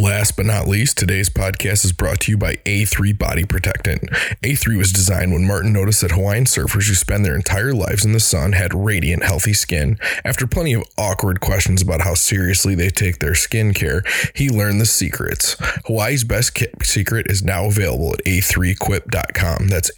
[0.00, 4.02] Last but not least, today's podcast is brought to you by A3 Body Protectant.
[4.44, 8.12] A3 was designed when Martin noticed that Hawaiian surfers who spend their entire lives in
[8.12, 9.98] the sun had radiant, healthy skin.
[10.24, 14.04] After plenty of awkward questions about how seriously they take their skin care,
[14.36, 15.56] he learned the secrets.
[15.86, 19.66] Hawaii's best secret is now available at a3equip.com.
[19.66, 19.90] That's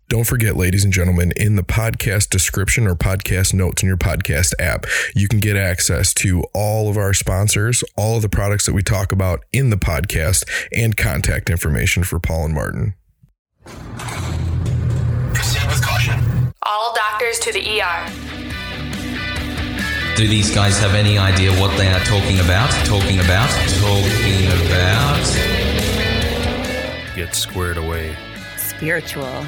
[0.09, 4.55] Don't forget, ladies and gentlemen, in the podcast description or podcast notes in your podcast
[4.59, 8.73] app, you can get access to all of our sponsors, all of the products that
[8.73, 12.95] we talk about in the podcast, and contact information for Paul and Martin.
[15.35, 16.53] Proceed with caution.
[16.63, 18.11] All doctors to the ER.
[20.17, 22.71] Do these guys have any idea what they are talking about?
[22.85, 23.49] Talking about?
[23.79, 25.25] Talking about?
[27.15, 28.17] Get squared away.
[28.57, 29.45] spiritual,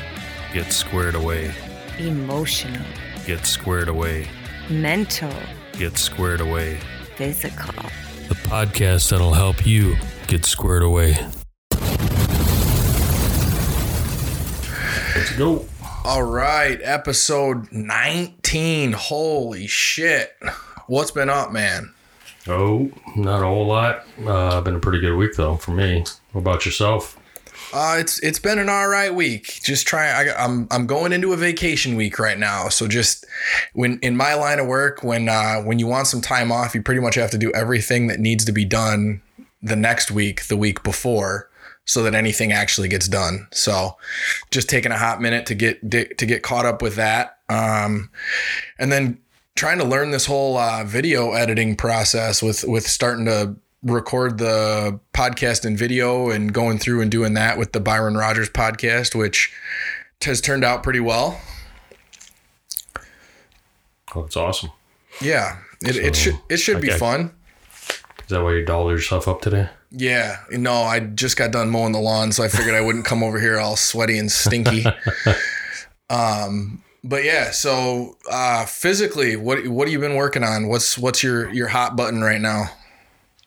[0.52, 1.52] Get squared away.
[1.98, 2.84] emotional,
[3.26, 4.28] Get squared away.
[4.68, 5.32] mental,
[5.78, 6.78] Get squared away.
[7.16, 7.74] physical.
[8.28, 9.96] The podcast that'll help you
[10.28, 11.16] get squared away.
[15.20, 15.66] Let's go.
[16.02, 18.92] All right, episode 19.
[18.92, 20.34] Holy shit.
[20.86, 21.92] What's been up, man?
[22.48, 24.06] Oh, not a whole lot.
[24.26, 26.06] Uh, been a pretty good week though for me.
[26.32, 27.18] What about yourself?
[27.74, 29.60] Uh, it's it's been an all right week.
[29.62, 30.30] Just trying.
[30.30, 32.70] I, I'm I'm going into a vacation week right now.
[32.70, 33.26] So just
[33.74, 36.80] when in my line of work, when uh, when you want some time off, you
[36.80, 39.20] pretty much have to do everything that needs to be done
[39.62, 41.49] the next week, the week before,
[41.84, 43.48] so that anything actually gets done.
[43.52, 43.96] So
[44.50, 48.10] just taking a hot minute to get to get caught up with that, um,
[48.78, 49.18] and then
[49.56, 55.00] trying to learn this whole uh, video editing process with with starting to record the
[55.14, 59.52] podcast and video and going through and doing that with the Byron Rogers podcast, which
[60.22, 61.40] has turned out pretty well.
[64.14, 64.70] Oh, that's awesome.
[65.20, 67.34] Yeah, it, it should it should be fun.
[68.22, 69.68] Is that why you dolled yourself up today?
[69.92, 73.22] Yeah, no, I just got done mowing the lawn, so I figured I wouldn't come
[73.24, 74.84] over here all sweaty and stinky.
[76.10, 80.68] um, but yeah, so uh, physically, what what have you been working on?
[80.68, 82.70] What's what's your your hot button right now?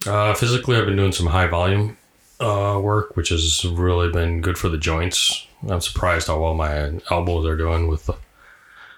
[0.05, 1.97] Uh, physically, I've been doing some high volume
[2.39, 5.47] uh, work, which has really been good for the joints.
[5.69, 8.15] I'm surprised how well my elbows are doing with the,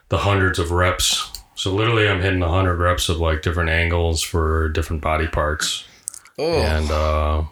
[0.09, 1.31] the hundreds of reps.
[1.53, 5.85] So literally, I'm hitting 100 reps of like different angles for different body parts,
[6.38, 7.44] Oh, and uh,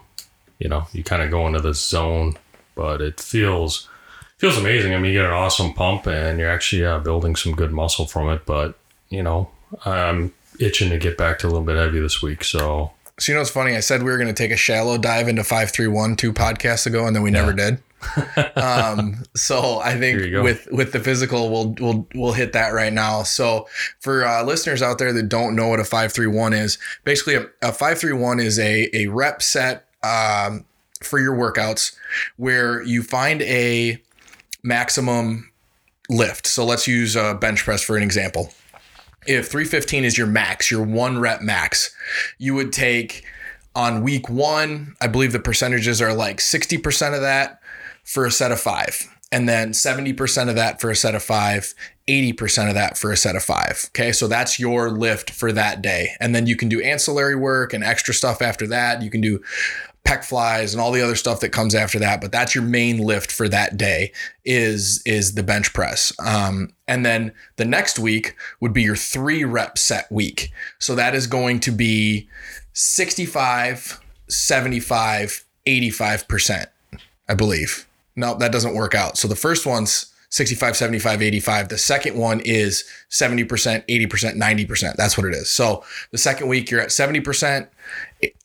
[0.58, 2.36] you know, you kind of go into this zone,
[2.74, 3.88] but it feels
[4.38, 4.94] feels amazing.
[4.94, 8.06] I mean, you get an awesome pump, and you're actually uh, building some good muscle
[8.06, 8.44] from it.
[8.46, 8.78] But
[9.08, 9.50] you know,
[9.84, 13.36] I'm itching to get back to a little bit heavy this week, so so you
[13.36, 13.76] know what's funny?
[13.76, 16.32] I said we were going to take a shallow dive into five three one two
[16.32, 17.78] podcasts ago, and then we never did.
[18.56, 20.42] um, so I think Here you go.
[20.42, 23.22] with with the physical, we'll we'll we'll hit that right now.
[23.22, 23.68] So
[24.00, 27.34] for uh, listeners out there that don't know what a five three one is, basically
[27.34, 30.64] a, a five three one is a a rep set um,
[31.02, 31.96] for your workouts
[32.36, 34.00] where you find a
[34.62, 35.50] maximum
[36.08, 36.46] lift.
[36.46, 38.52] So let's use a bench press for an example.
[39.26, 41.94] If 315 is your max, your one rep max,
[42.38, 43.24] you would take
[43.74, 47.60] on week one, I believe the percentages are like 60% of that
[48.04, 51.74] for a set of five, and then 70% of that for a set of five,
[52.06, 53.86] 80% of that for a set of five.
[53.88, 54.12] Okay.
[54.12, 56.10] So that's your lift for that day.
[56.20, 59.02] And then you can do ancillary work and extra stuff after that.
[59.02, 59.42] You can do
[60.04, 62.20] pec flies and all the other stuff that comes after that.
[62.20, 64.12] But that's your main lift for that day
[64.44, 66.12] is, is the bench press.
[66.24, 70.52] Um, and then the next week would be your three rep set week.
[70.78, 72.28] So that is going to be
[72.74, 76.66] 65, 75, 85%,
[77.28, 77.86] I believe.
[78.16, 79.16] No, that doesn't work out.
[79.16, 81.68] So the first one's 65, 75, 85.
[81.68, 83.46] The second one is 70%,
[83.86, 84.96] 80%, 90%.
[84.96, 85.48] That's what it is.
[85.48, 87.68] So the second week, you're at 70%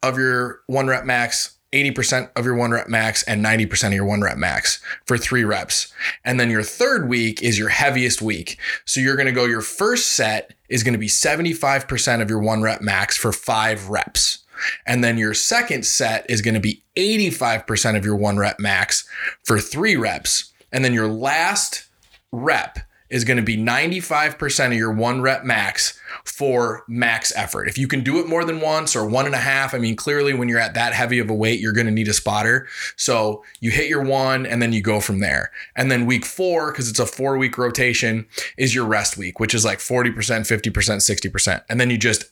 [0.04, 4.06] of your one rep max, 80% of your one rep max, and 90% of your
[4.06, 5.92] one rep max for three reps.
[6.24, 8.60] And then your third week is your heaviest week.
[8.86, 12.39] So you're going to go, your first set is going to be 75% of your
[12.39, 14.45] one rep max for five reps.
[14.86, 19.08] And then your second set is going to be 85% of your one rep max
[19.44, 20.54] for three reps.
[20.72, 21.88] And then your last
[22.32, 22.80] rep
[23.10, 27.68] is going to be 95% of your one rep max for max effort.
[27.68, 29.96] If you can do it more than once or one and a half, I mean,
[29.96, 32.68] clearly when you're at that heavy of a weight, you're going to need a spotter.
[32.96, 35.52] So you hit your one and then you go from there.
[35.76, 38.28] And then week four, because it's a four week rotation,
[38.58, 41.64] is your rest week, which is like 40%, 50%, 60%.
[41.70, 42.26] And then you just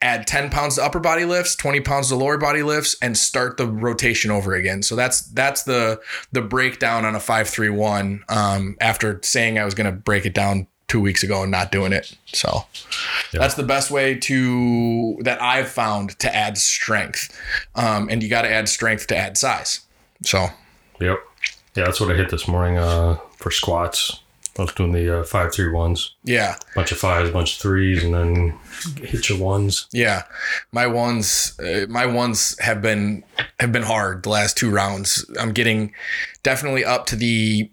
[0.00, 3.56] add 10 pounds to upper body lifts, 20 pounds to lower body lifts, and start
[3.56, 4.82] the rotation over again.
[4.82, 6.00] So that's that's the
[6.32, 10.66] the breakdown on a 531 um, after saying I was going to break it down
[10.88, 12.16] two weeks ago and not doing it.
[12.26, 12.64] So
[13.32, 17.38] that's the best way to that I've found to add strength.
[17.74, 19.80] Um, and you got to add strength to add size.
[20.22, 20.48] So
[21.00, 21.18] Yep.
[21.74, 24.20] Yeah, that's what I hit this morning uh, for squats.
[24.58, 28.02] I was doing the uh, five three ones, yeah, bunch of fives, bunch of threes,
[28.02, 28.58] and then
[28.96, 29.86] hit your ones.
[29.92, 30.24] yeah.
[30.72, 33.22] My ones, uh, my ones have been
[33.60, 35.24] have been hard the last two rounds.
[35.38, 35.94] I'm getting
[36.42, 37.70] definitely up to the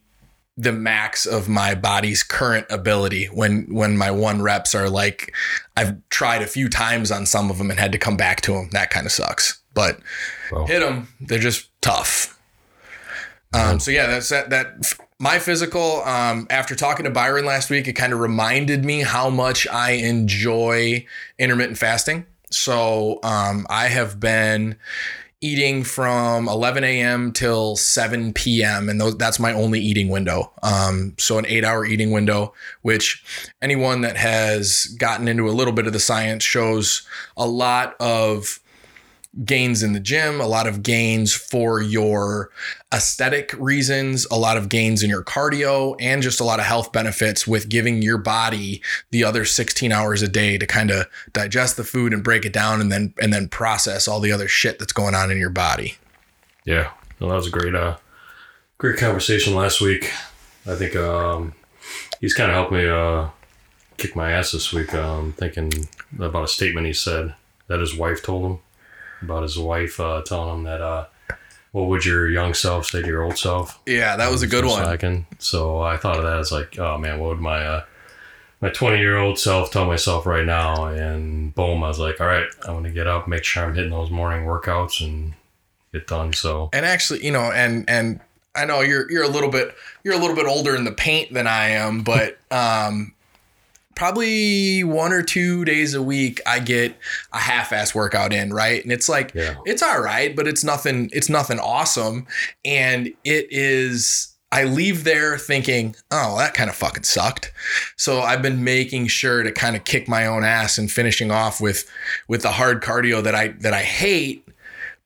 [0.57, 5.34] the max of my body's current ability when when my one reps are like
[5.75, 8.54] I've tried a few times on some of them and had to come back to
[8.54, 8.69] them.
[8.72, 9.62] That kind of sucks.
[9.74, 10.00] But
[10.52, 10.66] Well.
[10.66, 12.40] hit them, they're just tough.
[13.54, 14.50] Um, so yeah, that's that.
[14.50, 16.02] That my physical.
[16.04, 19.92] Um, after talking to Byron last week, it kind of reminded me how much I
[19.92, 21.06] enjoy
[21.40, 22.25] intermittent fasting.
[22.52, 24.78] So um, I have been
[25.45, 27.31] eating from 11 a.m.
[27.31, 28.89] till 7 p.m.
[28.89, 30.51] and those, that's my only eating window.
[30.63, 33.24] Um, so an eight-hour eating window, which
[33.62, 37.07] anyone that has gotten into a little bit of the science shows
[37.38, 38.59] a lot of
[39.44, 42.50] gains in the gym, a lot of gains for your
[42.95, 46.94] aesthetic reasons, a lot of gains in your cardio, and just a lot of health
[46.94, 48.81] benefits with giving your body
[49.12, 52.53] the other 16 hours a day to kind of digest the food and break it
[52.53, 55.50] down and then and then process all the other shit that's going on in your
[55.50, 55.97] body.
[56.63, 57.97] Yeah, well, that was a great, uh,
[58.77, 60.12] great conversation last week.
[60.65, 61.53] I think um,
[62.21, 63.27] he's kind of helped me uh,
[63.97, 64.94] kick my ass this week.
[64.94, 65.71] Um, thinking
[66.18, 67.36] about a statement he said
[67.68, 68.59] that his wife told him
[69.21, 71.06] about his wife uh, telling him that, uh,
[71.75, 74.63] "What would your young self say to your old self?" Yeah, that was a good
[74.63, 74.81] one.
[74.81, 75.25] Slacking.
[75.39, 77.83] So I thought of that as like, oh man, what would my uh,
[78.62, 80.86] my twenty year old self tell myself right now?
[80.86, 83.92] And boom, I was like, all right, I'm gonna get up, make sure I'm hitting
[83.92, 85.33] those morning workouts and
[85.92, 86.33] get done.
[86.33, 88.19] So and actually you know and and
[88.56, 91.33] i know you're you're a little bit you're a little bit older in the paint
[91.33, 93.13] than i am but um
[93.95, 96.95] probably one or two days a week i get
[97.33, 99.56] a half-ass workout in right and it's like Yeah.
[99.65, 102.28] it's all right but it's nothing it's nothing awesome
[102.64, 107.52] and it is I leave there thinking, oh, that kind of fucking sucked.
[107.97, 111.59] So I've been making sure to kind of kick my own ass and finishing off
[111.59, 111.90] with
[112.30, 114.47] with the hard cardio that I that I hate,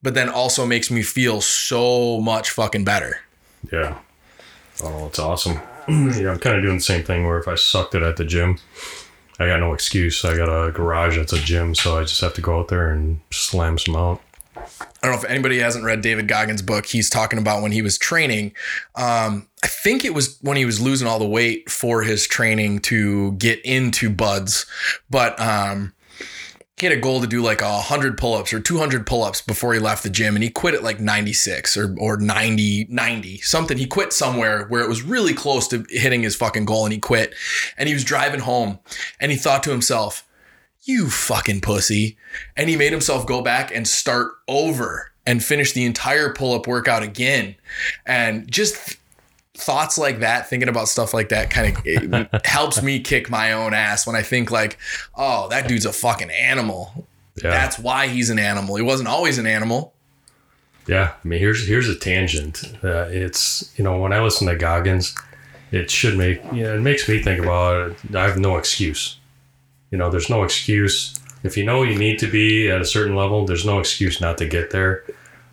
[0.03, 3.21] but then also makes me feel so much fucking better.
[3.71, 3.97] Yeah.
[4.83, 5.59] Oh, it's awesome.
[6.19, 8.25] yeah, I'm kind of doing the same thing where if I sucked it at the
[8.25, 8.59] gym,
[9.39, 10.23] I got no excuse.
[10.25, 12.91] I got a garage that's a gym, so I just have to go out there
[12.91, 14.21] and slam some out.
[14.55, 16.85] I don't know if anybody hasn't read David Goggins' book.
[16.85, 18.53] He's talking about when he was training.
[18.95, 22.79] Um, I think it was when he was losing all the weight for his training
[22.81, 24.65] to get into BUD/S,
[25.09, 25.93] but um,
[26.81, 29.79] he had a goal to do like a hundred pull-ups or 200 pull-ups before he
[29.79, 33.77] left the gym, and he quit at like 96 or or 90 90 something.
[33.77, 36.99] He quit somewhere where it was really close to hitting his fucking goal, and he
[36.99, 37.33] quit.
[37.77, 38.79] And he was driving home,
[39.19, 40.25] and he thought to himself
[40.83, 42.17] you fucking pussy.
[42.55, 46.65] And he made himself go back and start over and finish the entire pull up
[46.65, 47.55] workout again.
[48.05, 48.97] And just
[49.59, 53.73] thoughts like that, thinking about stuff like that kind of helps me kick my own
[53.73, 54.77] ass when I think like,
[55.15, 57.07] oh, that dude's a fucking animal.
[57.43, 57.51] Yeah.
[57.51, 58.75] That's why he's an animal.
[58.75, 59.93] He wasn't always an animal.
[60.87, 62.63] Yeah, I mean, here's here's a tangent.
[62.83, 65.15] Uh, it's you know when I listen to Goggins,
[65.71, 68.15] it should make yeah it makes me think about it.
[68.15, 69.17] I have no excuse.
[69.91, 73.15] You know, there's no excuse if you know you need to be at a certain
[73.15, 73.45] level.
[73.45, 75.03] There's no excuse not to get there.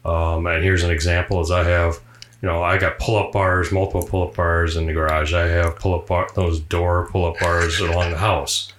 [0.07, 1.99] Um, and here's an example: is I have,
[2.43, 5.33] you know, I got pull-up bars, multiple pull-up bars in the garage.
[5.33, 8.73] I have pull-up bar, those door pull-up bars along the house.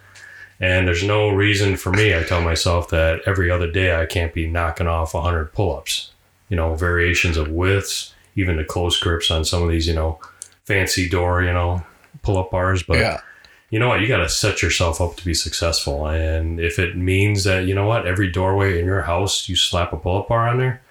[0.60, 2.16] And there's no reason for me.
[2.18, 6.12] I tell myself that every other day I can't be knocking off 100 pull-ups.
[6.50, 10.20] You know, variations of widths, even the close grips on some of these, you know,
[10.66, 11.84] fancy door, you know,
[12.22, 12.84] pull-up bars.
[12.84, 13.22] But Yeah.
[13.70, 14.02] you know what?
[14.02, 16.08] You got to set yourself up to be successful.
[16.08, 19.94] And if it means that, you know what, every doorway in your house, you slap
[19.94, 20.82] a pull up bar on there,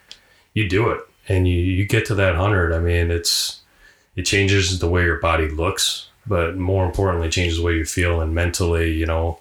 [0.52, 1.00] you do it.
[1.28, 2.72] And you, you get to that 100.
[2.72, 3.60] I mean, it's,
[4.14, 8.20] it changes the way your body looks, but more importantly, changes the way you feel
[8.20, 9.38] and mentally, you know,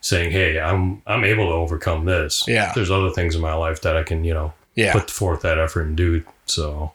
[0.00, 2.44] saying, hey, I'm, I'm able to overcome this.
[2.48, 2.72] Yeah.
[2.74, 4.92] There's other things in my life that I can, you know, Yeah.
[4.92, 6.22] put forth that effort and do.
[6.46, 6.92] So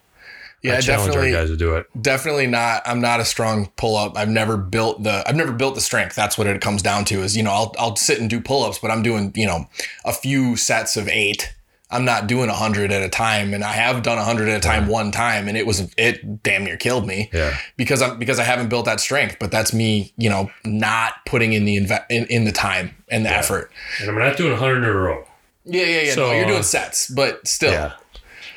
[0.61, 1.35] yeah, I challenge definitely.
[1.35, 1.87] our guys to do it.
[2.01, 5.81] definitely not i'm not a strong pull-up i've never built the i've never built the
[5.81, 8.39] strength that's what it comes down to is you know i'll, I'll sit and do
[8.39, 9.67] pull-ups but i'm doing you know
[10.05, 11.53] a few sets of eight
[11.93, 14.57] i'm not doing a 100 at a time and i have done a 100 at
[14.57, 17.55] a time one time and it was it damn near killed me Yeah.
[17.77, 21.53] because i'm because i haven't built that strength but that's me you know not putting
[21.53, 23.71] in the inve- in, in the time and the effort
[24.01, 25.25] And I'm not doing a 100 in a row.
[25.65, 27.93] yeah yeah yeah So, no, you're uh, doing sets but still Yeah.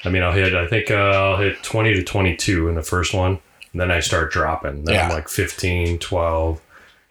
[0.04, 3.12] I mean, I'll hit, I think uh, I'll hit 20 to 22 in the first
[3.12, 3.40] one.
[3.72, 4.84] And then I start dropping.
[4.84, 6.60] Then I'm like 15, 12,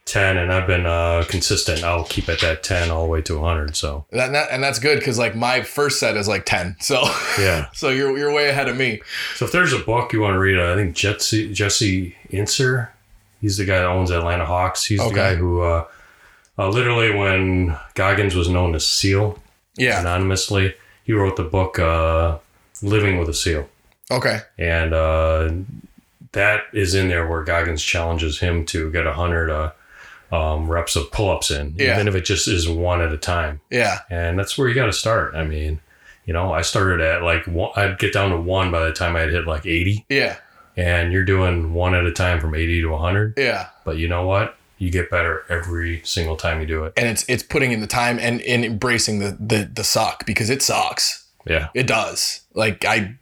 [0.06, 0.38] 10.
[0.38, 1.84] And I've been uh, consistent.
[1.84, 3.76] I'll keep at that 10 all the way to 100.
[3.76, 7.04] So, That, that- and that's good because like my first set is like 10 so
[7.40, 7.68] yeah.
[7.74, 9.02] so you're, you're way ahead of me
[9.36, 12.90] So, if there's a book you want to read, uh, I think Jesse, Jesse Itzler,
[13.42, 14.86] he's the guy that owns Atlanta Hawks.
[14.86, 15.10] He's Okay.
[15.10, 15.86] the guy who, uh,
[16.58, 19.40] uh, literally, when Goggins was known as SEAL
[19.78, 22.38] yeah anonymously, he wrote the book uh,
[22.82, 23.68] Living with a SEAL.
[24.12, 25.52] okay and uh,
[26.34, 29.72] that is in there where Goggins challenges him to get a hundred uh,
[30.36, 31.94] um, reps of pull-ups in, Yeah.
[31.96, 33.62] even if it just is one at a time.
[33.70, 35.36] yeah And that's where you got to start.
[35.36, 35.80] I mean,
[36.26, 39.16] you know, I started at like one, I'd get down to one by the time
[39.16, 40.38] I'd hit like eighty, yeah
[40.78, 43.34] and you're doing one at a time from eighty to hundred.
[43.38, 44.58] yeah But you know what?
[44.78, 46.92] You get better every single time you do it.
[46.98, 50.50] and it's it's putting in the time and, and embracing the, the the suck because
[50.50, 53.16] it sucks Yeah, it does like i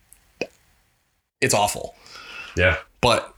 [1.42, 1.96] it's awful
[2.56, 3.34] yeah, but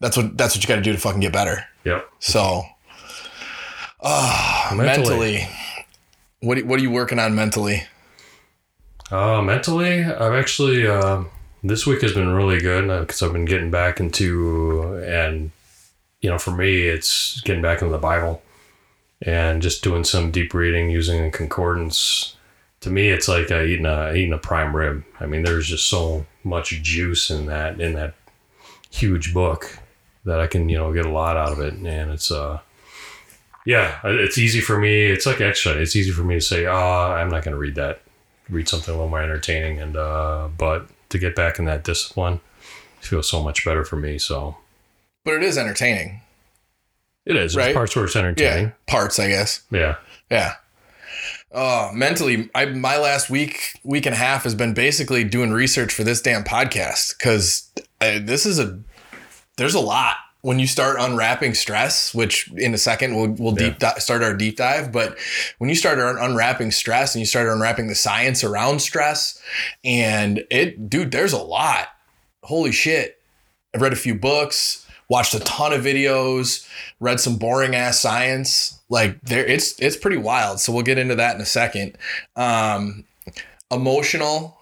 [0.00, 2.08] that's what that's what you got to do to fucking get better yep.
[2.20, 2.62] so
[4.04, 5.48] uh, mentally,
[6.40, 7.82] what what are you working on mentally
[9.10, 11.24] Uh, mentally, I've actually uh,
[11.62, 15.50] this week has been really good because I've been getting back into and
[16.20, 18.42] you know for me it's getting back into the Bible
[19.22, 22.36] and just doing some deep reading using a concordance.
[22.80, 25.04] To me, it's like uh, eating a eating a prime rib.
[25.18, 28.14] I mean, there's just so much juice in that in that
[28.90, 29.78] huge book
[30.24, 32.60] that I can you know get a lot out of it, and it's uh
[33.66, 35.04] yeah, it's easy for me.
[35.06, 35.72] It's like extra.
[35.72, 38.00] It's easy for me to say, ah, I'm not going to read that
[38.50, 42.40] read something a little more entertaining and uh but to get back in that discipline
[43.00, 44.54] feels so much better for me so
[45.24, 46.20] but it is entertaining
[47.24, 47.64] it is Right.
[47.64, 49.96] there's parts where it's entertaining yeah parts i guess yeah
[50.30, 50.56] Yeah.
[51.56, 55.94] Oh, mentally, I my last week, week and a half has been basically doing research
[55.94, 58.78] for this damn podcast because this is a
[59.56, 63.78] there's a lot when you start unwrapping stress, which in a second we'll we'll deep
[63.78, 64.92] di- start our deep dive.
[64.92, 65.16] But
[65.56, 69.40] when you start un- unwrapping stress and you start unwrapping the science around stress,
[69.84, 71.88] and it, dude, there's a lot.
[72.42, 73.18] Holy shit!
[73.74, 76.68] I've read a few books, watched a ton of videos,
[77.00, 78.78] read some boring ass science.
[78.90, 80.60] Like there, it's it's pretty wild.
[80.60, 81.96] So we'll get into that in a second.
[82.36, 83.06] Um,
[83.70, 84.58] emotional.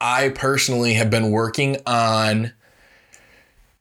[0.00, 2.54] I personally have been working on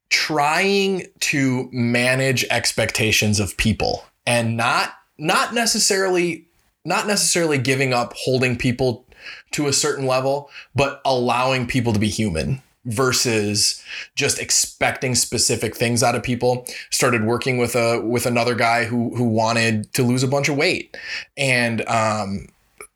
[0.10, 6.46] trying to manage expectations of people and not not necessarily
[6.86, 9.06] not necessarily giving up holding people
[9.52, 13.84] to a certain level but allowing people to be human versus
[14.16, 16.66] just expecting specific things out of people.
[16.90, 20.58] Started working with a with another guy who who wanted to lose a bunch of
[20.58, 20.98] weight.
[21.36, 22.48] And um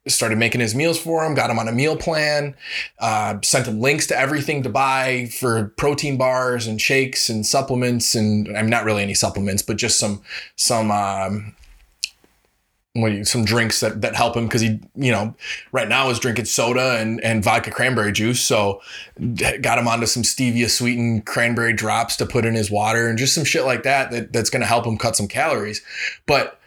[0.08, 2.56] started making his meals for him, got him on a meal plan,
[3.00, 8.16] uh, sent him links to everything to buy for protein bars and shakes and supplements
[8.16, 10.22] and I'm not really any supplements, but just some
[10.56, 11.56] some um,
[12.94, 15.36] what you, some drinks that, that help him because he you know
[15.72, 18.42] right now is drinking soda and, and vodka cranberry juice.
[18.42, 18.82] So
[19.62, 23.36] got him onto some stevia sweetened cranberry drops to put in his water and just
[23.36, 25.82] some shit like that, that that's going to help him cut some calories.
[26.26, 26.60] But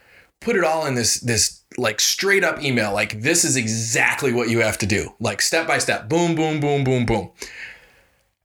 [0.44, 4.48] put it all in this this like straight up email like this is exactly what
[4.48, 7.30] you have to do like step by step boom boom boom boom boom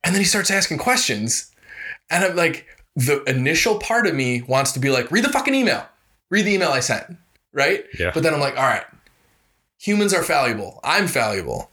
[0.04, 1.52] and then he starts asking questions
[2.10, 2.66] and i'm like
[2.96, 5.86] the initial part of me wants to be like, read the fucking email,
[6.30, 7.18] read the email I sent,
[7.54, 7.86] right?
[7.98, 8.12] Yeah.
[8.14, 8.86] But then I'm like, all right,
[9.78, 10.82] humans are fallible.
[10.84, 11.72] I'm fallible.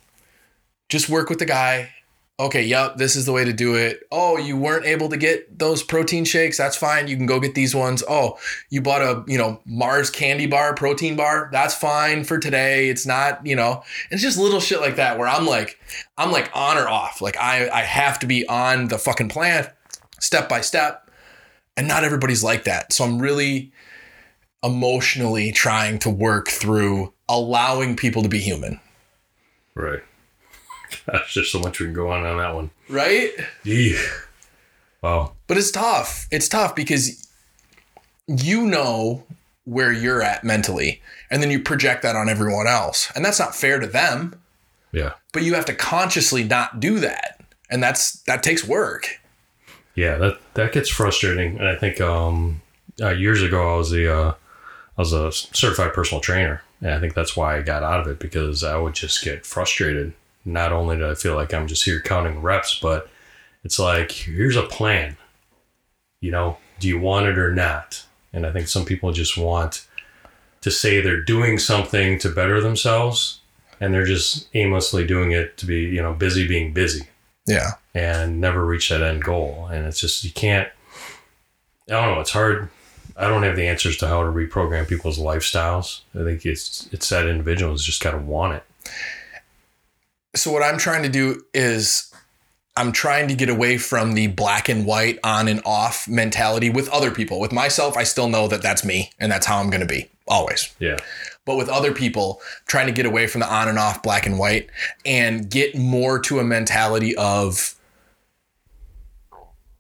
[0.88, 1.90] Just work with the guy.
[2.38, 4.06] Okay, yep, this is the way to do it.
[4.12, 6.58] Oh, you weren't able to get those protein shakes.
[6.58, 7.08] That's fine.
[7.08, 8.04] You can go get these ones.
[8.06, 8.38] Oh,
[8.68, 11.48] you bought a, you know, Mars candy bar, protein bar.
[11.50, 12.90] That's fine for today.
[12.90, 15.80] It's not, you know, it's just little shit like that where I'm like,
[16.18, 17.22] I'm like on or off.
[17.22, 19.70] Like I, I have to be on the fucking plan
[20.20, 21.10] step by step.
[21.74, 22.92] And not everybody's like that.
[22.92, 23.72] So I'm really
[24.62, 28.78] emotionally trying to work through allowing people to be human.
[29.74, 30.02] Right.
[31.06, 32.70] That's just so much we can go on on that one.
[32.88, 33.30] Right?
[33.64, 34.00] Yeah.
[35.02, 35.32] Wow.
[35.46, 36.26] But it's tough.
[36.30, 37.28] It's tough because
[38.26, 39.24] you know
[39.64, 41.00] where you're at mentally,
[41.30, 43.10] and then you project that on everyone else.
[43.14, 44.34] And that's not fair to them,
[44.92, 45.12] Yeah.
[45.32, 47.40] but you have to consciously not do that.
[47.68, 49.20] And that's that takes work.
[49.96, 52.60] Yeah, that that gets frustrating, and I think um,
[53.00, 54.34] uh, years ago I was a uh,
[54.96, 58.06] I was a certified personal trainer, and I think that's why I got out of
[58.06, 60.12] it because I would just get frustrated.
[60.46, 63.08] Not only do I feel like I'm just here counting reps, but
[63.64, 65.16] it's like here's a plan.
[66.20, 68.04] You know, do you want it or not?
[68.32, 69.86] And I think some people just want
[70.62, 73.40] to say they're doing something to better themselves,
[73.80, 77.06] and they're just aimlessly doing it to be you know busy being busy
[77.46, 77.72] Yeah.
[77.94, 79.68] and never reach that end goal.
[79.72, 80.68] And it's just you can't.
[81.88, 82.20] I don't know.
[82.20, 82.68] It's hard.
[83.16, 86.00] I don't have the answers to how to reprogram people's lifestyles.
[86.14, 88.62] I think it's it's that individuals just gotta want it.
[90.36, 92.12] So what I'm trying to do is
[92.76, 96.88] I'm trying to get away from the black and white on and off mentality with
[96.90, 97.40] other people.
[97.40, 100.10] With myself, I still know that that's me and that's how I'm going to be
[100.28, 100.74] always.
[100.78, 100.96] Yeah,
[101.44, 104.38] But with other people, trying to get away from the on and off black and
[104.38, 104.68] white
[105.06, 107.74] and get more to a mentality of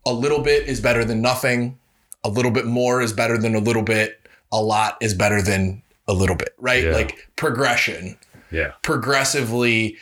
[0.06, 1.78] a little bit is better than nothing,
[2.24, 4.20] a little bit more is better than a little bit,
[4.52, 6.84] a lot is better than a little bit, right?
[6.84, 6.92] Yeah.
[6.92, 8.16] Like progression
[8.50, 9.96] yeah, progressively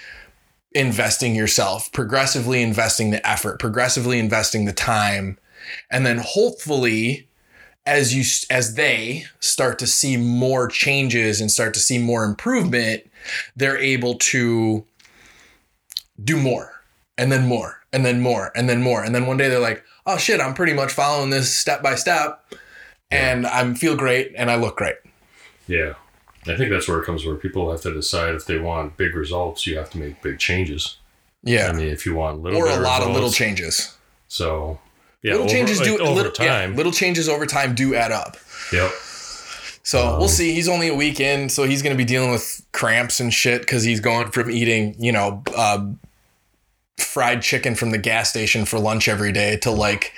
[0.75, 5.39] investing yourself, progressively investing the effort, progressively investing the time,
[5.91, 7.29] and then hopefully
[7.87, 13.05] as you as they start to see more changes and start to see more improvement,
[13.57, 14.85] they're able to
[16.23, 16.83] do more
[17.19, 19.85] and then more and then more and then more and then one day they're like,
[20.07, 22.45] "Oh shit, I'm pretty much following this step by step
[23.11, 24.97] and I'm feel great and I look great."
[25.67, 25.95] yeah.
[26.47, 27.25] I think that's where it comes.
[27.25, 30.39] Where people have to decide if they want big results, you have to make big
[30.39, 30.99] changes.
[31.43, 31.69] Yeah.
[31.69, 33.97] I mean, if you want little or a lot of little changes.
[34.29, 34.79] So
[35.23, 36.77] yeah, little over- changes like, do over little, yeah, time.
[36.77, 38.37] little changes over time do add up.
[38.73, 38.91] yep.
[39.83, 40.55] So Um, we'll see.
[40.55, 43.61] He's only a week in, so he's going to be dealing with cramps and shit
[43.61, 45.87] because he's going from eating, you know, uh,
[46.99, 50.13] fried chicken from the gas station for lunch every day to like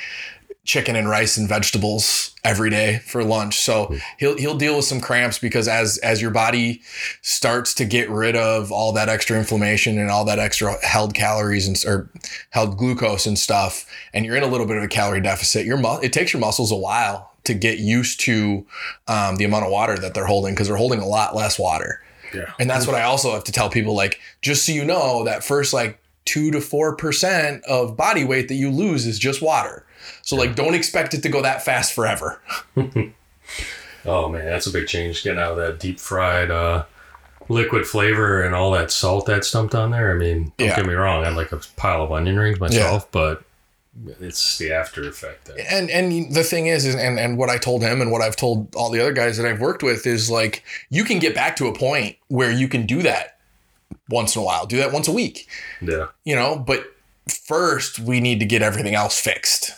[0.66, 3.59] chicken and rice and vegetables every day for lunch.
[3.61, 6.83] So he'll he'll deal with some cramps because as as your body
[7.22, 11.66] starts to get rid of all that extra inflammation and all that extra held calories
[11.66, 12.11] and or
[12.50, 15.79] held glucose and stuff, and you're in a little bit of a calorie deficit, your
[15.79, 18.66] mu- it takes your muscles a while to get used to
[19.07, 22.02] um, the amount of water that they're holding because they're holding a lot less water.
[22.35, 22.52] Yeah.
[22.59, 25.44] And that's what I also have to tell people like, just so you know, that
[25.44, 29.87] first like two to four percent of body weight that you lose is just water.
[30.23, 32.40] So like don't expect it to go that fast forever.
[34.05, 35.25] Oh man, that's a big change.
[35.25, 36.85] Getting out of that deep fried uh,
[37.49, 40.12] liquid flavor and all that salt that's dumped on there.
[40.12, 40.77] I mean, don't Yeah.
[40.77, 43.42] get me wrong, I like a pile of onion rings myself, but
[44.21, 45.47] it's the after effect.
[45.47, 48.23] That, And and the thing is, is and, and what I told him and what
[48.23, 51.35] I've told all the other guys that I've worked with is like you can get
[51.35, 53.38] back to a point where you can do that
[54.09, 55.49] once in a while, do that once a week.
[55.83, 56.85] yeah, you know, but
[57.29, 59.73] first we need to get everything else fixed.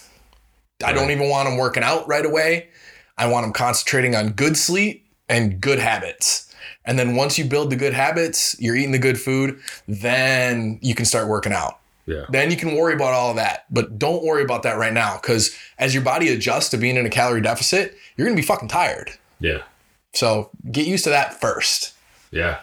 [0.85, 2.69] I don't even want them working out right away.
[3.17, 6.55] I want them concentrating on good sleep and good habits.
[6.85, 10.95] And then once you build the good habits, you're eating the good food, then you
[10.95, 11.81] can start working out.
[12.07, 13.67] yeah, Then you can worry about all of that.
[13.71, 17.05] But don't worry about that right now because as your body adjusts to being in
[17.05, 19.11] a calorie deficit, you're going to be fucking tired.
[19.41, 19.63] yeah,
[20.15, 21.93] So get used to that first.
[22.31, 22.61] yeah.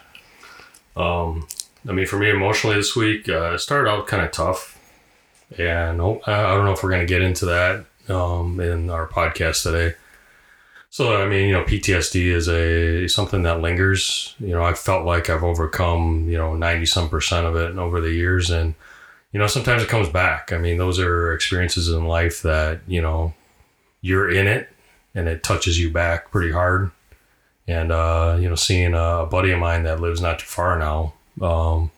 [0.96, 1.46] Um,
[1.86, 4.78] I mean, for me emotionally this week, uh, it started out kind of tough,
[5.58, 9.06] and oh, I I don't know if we're gonna get into that um, in our
[9.06, 9.96] podcast today.
[10.90, 14.34] So I mean, you know, PTSD is a something that lingers.
[14.38, 18.00] You know, I felt like I've overcome you know ninety some percent of it over
[18.00, 18.74] the years, and
[19.32, 20.52] you know, sometimes it comes back.
[20.52, 23.34] I mean, those are experiences in life that you know
[24.00, 24.70] you're in it,
[25.14, 26.90] and it touches you back pretty hard.
[27.68, 31.14] And uh, you know, seeing a buddy of mine that lives not too far now,
[31.42, 31.90] um,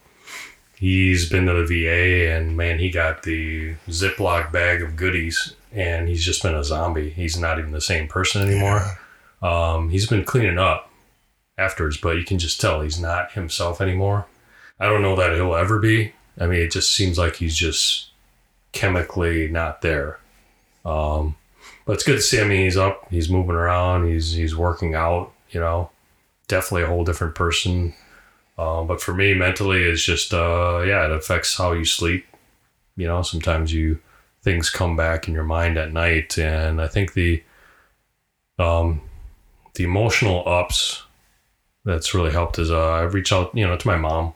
[0.76, 6.08] he's been to the VA and man, he got the Ziploc bag of goodies and
[6.08, 7.10] he's just been a zombie.
[7.10, 8.98] He's not even the same person anymore.
[9.42, 10.90] Um, he's been cleaning up
[11.56, 14.26] afterwards, but you can just tell he's not himself anymore.
[14.80, 16.12] I don't know that he'll ever be.
[16.40, 18.10] I mean, it just seems like he's just
[18.72, 20.18] chemically not there.
[20.84, 21.36] Um,
[21.84, 22.40] but it's good to see.
[22.40, 25.32] I mean, he's up, he's moving around, he's he's working out.
[25.50, 25.90] You know,
[26.46, 27.94] definitely a whole different person.
[28.58, 32.26] Um, but for me, mentally, it's just uh, yeah, it affects how you sleep.
[32.96, 34.00] You know, sometimes you
[34.48, 37.42] things come back in your mind at night, and I think the
[38.58, 39.02] um,
[39.74, 41.02] the emotional ups
[41.84, 44.32] that's really helped is uh, I reach out, you know, to my mom.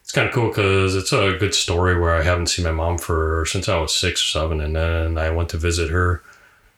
[0.00, 2.96] It's kind of cool because it's a good story where I haven't seen my mom
[2.96, 6.22] for since I was six or seven, and then I went to visit her,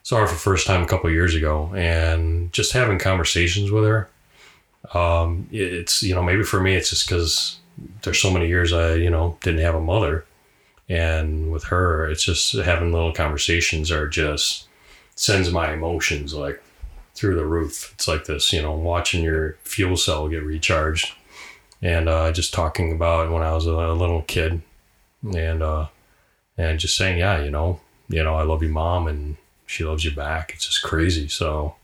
[0.02, 3.85] saw her for the first time a couple years ago, and just having conversations with
[3.85, 4.09] her.
[4.92, 7.59] Um, it's you know maybe for me it's just because
[8.02, 10.24] there's so many years I you know didn't have a mother,
[10.88, 14.68] and with her it's just having little conversations are just
[15.16, 16.62] sends my emotions like
[17.14, 17.92] through the roof.
[17.94, 21.14] It's like this, you know, watching your fuel cell get recharged,
[21.81, 24.61] and uh, just talking about when I was a, little kid,
[25.35, 25.87] and uh,
[26.59, 30.05] and just saying, yeah, you know, you know, I love you, mom, and she loves
[30.05, 30.53] you back.
[30.55, 31.27] It's just crazy.
[31.29, 31.77] So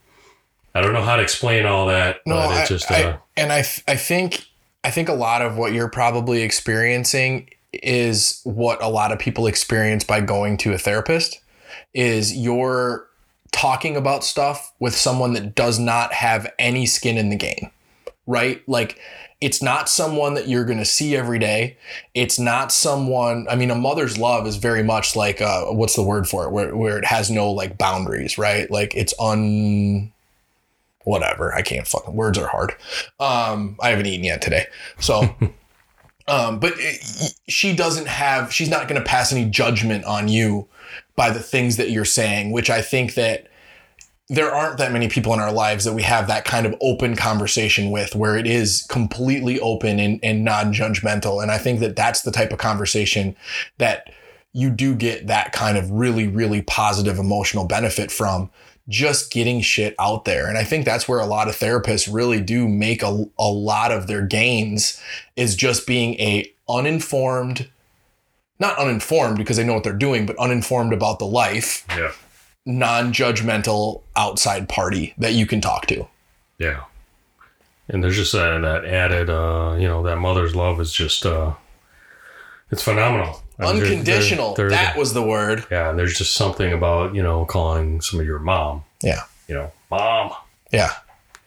[0.75, 3.53] I don't know how to explain all that, No, but I, just I- uh, and
[3.53, 4.45] I, I think,
[4.85, 9.47] I think a lot of what you're probably experiencing is what a lot of people
[9.47, 11.41] experience by going to a therapist.
[11.95, 13.07] Is you're
[13.53, 17.71] talking about stuff with someone that does not have any skin in the game,
[18.27, 18.67] right?
[18.67, 18.99] Like,
[19.43, 21.77] it's not someone that you're going to see every day.
[22.15, 23.47] It's not someone.
[23.51, 26.53] I mean, a mother's love is very much like uh, what's the word for it,
[26.53, 28.71] where where it has no like boundaries, right?
[28.71, 30.13] Like it's un
[31.03, 31.53] whatever.
[31.53, 32.75] I can't fucking words are hard.
[33.19, 34.67] Um, I haven't eaten yet today,
[34.99, 35.35] so.
[36.29, 38.53] um, but it, she doesn't have.
[38.53, 40.69] She's not going to pass any judgment on you
[41.17, 43.49] by the things that you're saying, which I think that
[44.29, 47.17] there aren't that many people in our lives that we have that kind of open
[47.17, 52.23] conversation with where it is completely open and, and non-judgmental and i think that that's
[52.23, 53.37] the type of conversation
[53.77, 54.11] that
[54.55, 58.51] you do get that kind of really really positive emotional benefit from
[58.89, 62.41] just getting shit out there and i think that's where a lot of therapists really
[62.41, 65.01] do make a, a lot of their gains
[65.37, 67.71] is just being a uninformed
[68.59, 72.13] not uninformed because they know what they're doing but uninformed about the life yeah,
[72.67, 76.07] non-judgmental outside party that you can talk to.
[76.59, 76.85] yeah.
[77.89, 81.53] And there's just that, that added, uh, you know, that mother's love is just, uh,
[82.73, 83.41] it's phenomenal.
[83.61, 84.55] Unconditional.
[84.55, 85.65] they're- they're- that was the word.
[85.71, 88.85] Yeah, and there's just something about you know calling somebody your mom.
[89.03, 89.21] Yeah.
[89.49, 90.33] You know, mom.
[90.73, 90.91] Yeah.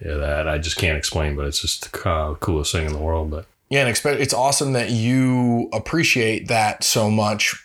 [0.05, 2.99] Yeah, that I just can't explain, but it's just the uh, coolest thing in the
[2.99, 3.31] world.
[3.31, 7.55] But Yeah, and expect it's awesome that you appreciate that so much.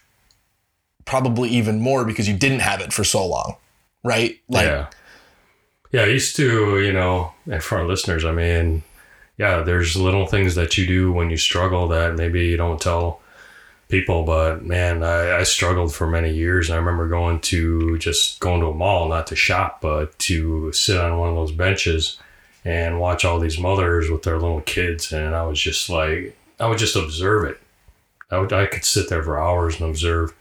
[1.04, 3.56] Probably even more because you didn't have it for so long,
[4.04, 4.38] right?
[4.48, 4.86] Like, yeah,
[5.90, 6.02] yeah.
[6.02, 8.84] I used to, you know, and for our listeners, I mean,
[9.36, 13.20] yeah, there's little things that you do when you struggle that maybe you don't tell
[13.90, 18.40] people, but man, I, I struggled for many years, and I remember going to just
[18.40, 22.18] going to a mall, not to shop, but to sit on one of those benches
[22.64, 26.66] and watch all these mothers with their little kids, and I was just like, I
[26.68, 27.61] would just observe it.
[28.31, 30.35] I would, I could sit there for hours and observe,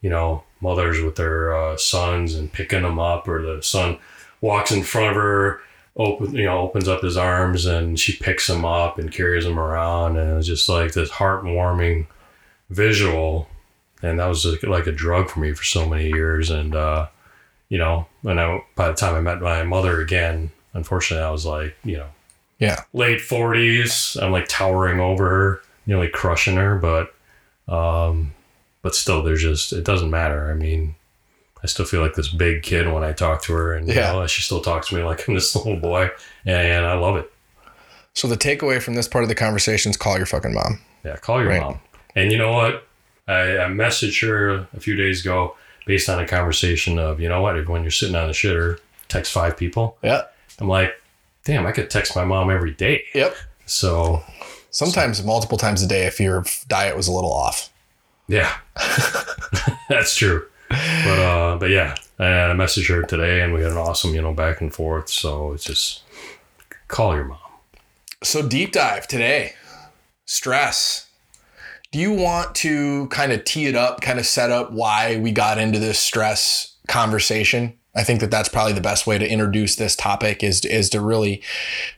[0.00, 3.98] you know, mothers with their uh, sons and picking them up, or the son
[4.40, 5.60] walks in front of her,
[5.96, 9.58] open, you know, opens up his arms and she picks him up and carries him
[9.58, 12.06] around, and it was just like this heartwarming
[12.72, 13.48] visual,
[14.02, 17.06] and that was like a drug for me for so many years, and uh,
[17.68, 21.46] you know, and I, by the time I met my mother again, unfortunately, I was
[21.46, 22.08] like, you know,
[22.58, 24.20] yeah, late 40s.
[24.22, 27.14] I'm like towering over her, nearly crushing her, but
[27.72, 28.32] um
[28.82, 30.50] but still there's just it doesn't matter.
[30.50, 30.94] I mean,
[31.62, 34.12] I still feel like this big kid when I talk to her and you Yeah.
[34.12, 36.10] know, she still talks to me like I'm this little boy
[36.44, 37.32] and I love it.
[38.14, 40.80] So the takeaway from this part of the conversation is call your fucking mom.
[41.04, 41.60] Yeah, call your Right.
[41.62, 41.80] mom.
[42.14, 42.86] And you know what?
[43.26, 47.40] I, I messaged her a few days ago based on a conversation of, you know
[47.40, 49.96] what, when you're sitting on the shitter, text five people.
[50.02, 50.22] Yeah.
[50.58, 50.94] I'm like,
[51.44, 53.04] damn, I could text my mom every day.
[53.14, 53.34] Yep.
[53.66, 54.22] So
[54.72, 57.70] Sometimes multiple times a day if your diet was a little off.
[58.26, 58.56] Yeah,
[59.90, 60.46] that's true.
[60.70, 64.32] But uh, but yeah, I messaged her today, and we had an awesome, you know,
[64.32, 65.10] back and forth.
[65.10, 66.04] So it's just
[66.88, 67.38] call your mom.
[68.22, 69.52] So deep dive today.
[70.24, 71.10] Stress.
[71.92, 75.30] Do you want to kind of tee it up, kind of set up why we
[75.30, 77.78] got into this stress conversation?
[77.94, 81.00] I think that that's probably the best way to introduce this topic is is to
[81.00, 81.42] really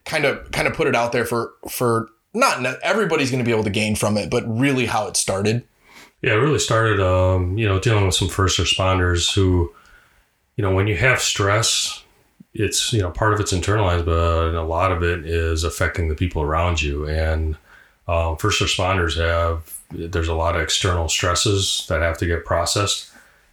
[0.04, 3.52] kind of kind of put it out there for for not everybody's going to be
[3.52, 5.64] able to gain from it, but really how it started.
[6.20, 9.72] Yeah, it really started, um, you know, dealing with some first responders who,
[10.56, 12.02] you know, when you have stress,
[12.54, 16.14] it's, you know, part of it's internalized, but a lot of it is affecting the
[16.14, 17.06] people around you.
[17.06, 17.56] And
[18.08, 23.10] um, first responders have, there's a lot of external stresses that have to get processed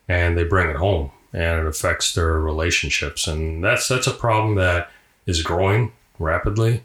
[0.07, 3.27] and they bring it home and it affects their relationships.
[3.27, 4.89] And that's, that's a problem that
[5.25, 6.83] is growing rapidly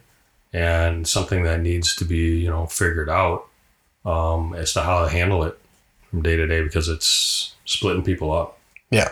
[0.52, 3.46] and something that needs to be, you know, figured out
[4.04, 5.58] um, as to how to handle it
[6.10, 8.58] from day to day because it's splitting people up,
[8.90, 9.08] Yeah.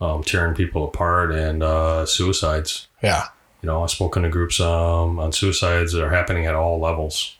[0.00, 2.88] um, tearing people apart, and uh, suicides.
[3.02, 3.24] Yeah.
[3.60, 7.36] You know, I've spoken to groups um, on suicides that are happening at all levels,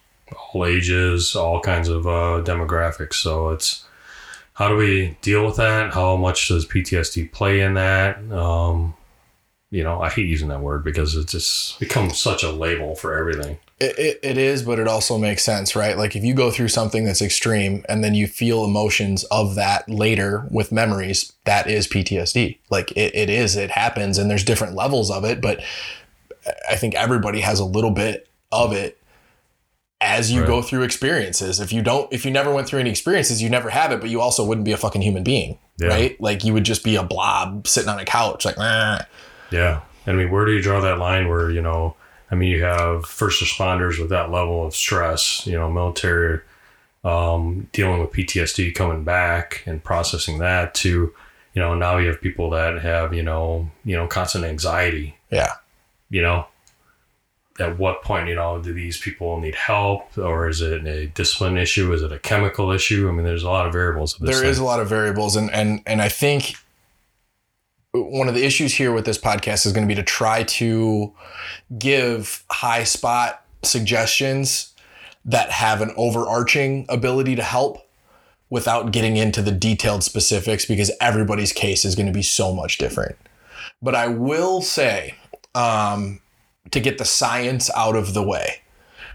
[0.52, 3.14] all ages, all kinds of uh, demographics.
[3.14, 3.84] So it's
[4.54, 5.94] how do we deal with that?
[5.94, 8.18] How much does PTSD play in that?
[8.30, 8.94] Um,
[9.70, 13.16] you know, I hate using that word because it's just become such a label for
[13.16, 13.58] everything.
[13.80, 15.96] It, it, it is, but it also makes sense, right?
[15.96, 19.88] Like if you go through something that's extreme and then you feel emotions of that
[19.88, 22.58] later with memories, that is PTSD.
[22.70, 25.62] Like it, it is, it happens, and there's different levels of it, but
[26.68, 28.98] I think everybody has a little bit of it
[30.02, 30.46] as you Right.
[30.48, 31.60] go through experiences.
[31.60, 34.10] If you don't, if you never went through any experiences, you never have it, but
[34.10, 35.88] you also wouldn't be a fucking human being, Yeah.
[35.88, 36.20] right?
[36.20, 39.06] Like you would just be a blob sitting on a couch, like, "Ah."
[39.50, 39.80] Yeah.
[40.06, 41.94] I mean, where do you draw that line where, you know,
[42.30, 46.40] I mean, you have first responders with that level of stress, you know, military
[47.04, 51.12] um, dealing with PTSD coming back and processing that to,
[51.54, 55.52] you know, now you have people that have, you know, you know, constant anxiety, yeah.
[56.10, 56.46] you know,
[57.60, 61.56] at what point, you know, do these people need help or is it a discipline
[61.56, 61.92] issue?
[61.92, 63.08] Is it a chemical issue?
[63.08, 64.16] I mean, there's a lot of variables.
[64.18, 64.64] There is thing.
[64.64, 66.56] a lot of variables and and and I think
[67.92, 71.12] one of the issues here with this podcast is going to be to try to
[71.78, 74.72] give high spot suggestions
[75.24, 77.86] that have an overarching ability to help
[78.48, 82.78] without getting into the detailed specifics because everybody's case is going to be so much
[82.78, 83.16] different.
[83.82, 85.14] But I will say
[85.54, 86.20] um,
[86.70, 88.62] to get the science out of the way.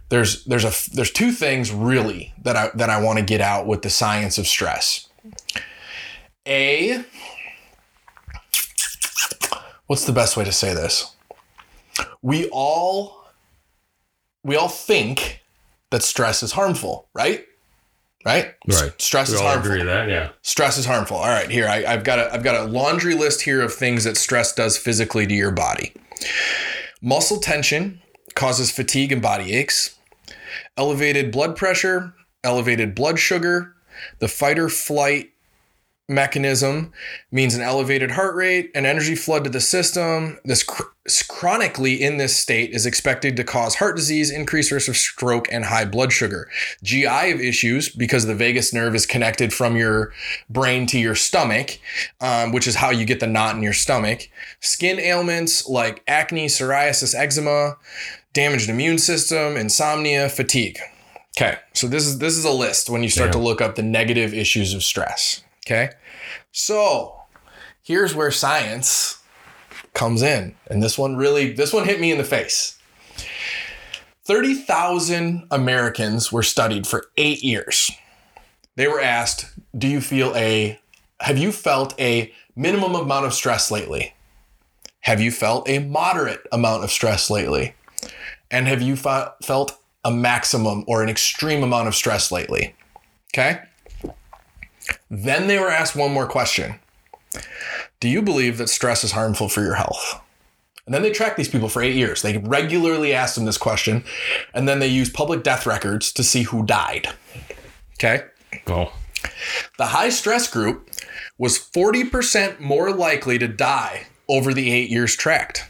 [0.10, 3.68] There's there's a there's two things really that I that I want to get out
[3.68, 5.10] with the science of stress.
[6.48, 7.04] A
[9.88, 11.14] what's the best way to say this?
[12.22, 13.26] We all
[14.44, 15.42] we all think
[15.90, 17.46] that stress is harmful, right?
[18.26, 18.56] Right?
[18.68, 19.02] Right.
[19.02, 19.72] Stress We is all harmful.
[19.72, 20.10] agree that.
[20.10, 20.30] Yeah.
[20.42, 21.16] Stress is harmful.
[21.18, 24.04] All right, here I, I've got a I've got a laundry list here of things
[24.04, 25.94] that stress does physically to your body.
[27.02, 28.02] Muscle tension
[28.34, 29.98] causes fatigue and body aches.
[30.76, 33.76] Elevated blood pressure, elevated blood sugar,
[34.20, 35.32] the fight or flight
[36.08, 36.94] mechanism
[37.32, 40.40] means an elevated heart rate, an energy flood to the system.
[40.46, 40.84] This chr-
[41.28, 45.66] chronically in this state is expected to cause heart disease, increased risk of stroke, and
[45.66, 46.50] high blood sugar.
[46.84, 50.14] GI issues because the vagus nerve is connected from your
[50.50, 51.80] brain to your stomach,
[52.22, 54.30] um, which is how you get the knot in your stomach.
[54.60, 57.78] Skin ailments like acne, psoriasis, eczema,
[58.34, 60.80] damaged immune system, insomnia, fatigue.
[61.38, 63.84] Okay, so this is this is a list when you start to look up the
[63.84, 65.44] negative issues of stress.
[65.68, 65.90] Okay,
[66.54, 67.24] so
[67.84, 69.22] here's where science
[69.94, 72.80] comes in, and this one really this one hit me in the face.
[74.24, 77.92] Thirty thousand Americans were studied for eight years.
[78.78, 80.80] They were asked, "Do you feel a
[81.20, 84.14] have you felt a minimum amount of stress lately?
[85.02, 87.76] Have you felt a moderate amount of stress lately?
[88.50, 92.74] And have you fe- felt a maximum or an extreme amount of stress lately?"
[93.34, 93.60] Okay?
[95.10, 96.80] Then they were asked one more question.
[98.00, 100.22] Do you believe that stress is harmful for your health?
[100.86, 102.22] And then they tracked these people for eight years.
[102.22, 104.06] They regularly asked them this question,
[104.54, 107.10] and then they used public death records to see who died.
[107.96, 108.24] Okay?
[108.66, 108.94] Well,
[109.78, 110.90] The high stress group
[111.38, 115.66] was 40% more likely to die over the eight years tracked,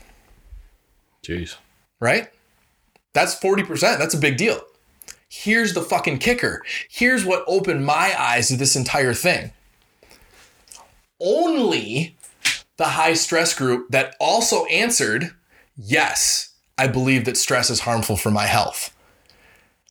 [1.23, 1.55] jeez.
[1.99, 2.29] right?
[3.13, 3.97] That's 40%.
[3.97, 4.61] That's a big deal.
[5.29, 6.61] Here's the fucking kicker.
[6.89, 9.51] Here's what opened my eyes to this entire thing.
[11.19, 12.15] Only
[12.77, 15.31] the high stress group that also answered,
[15.75, 18.93] yes, I believe that stress is harmful for my health.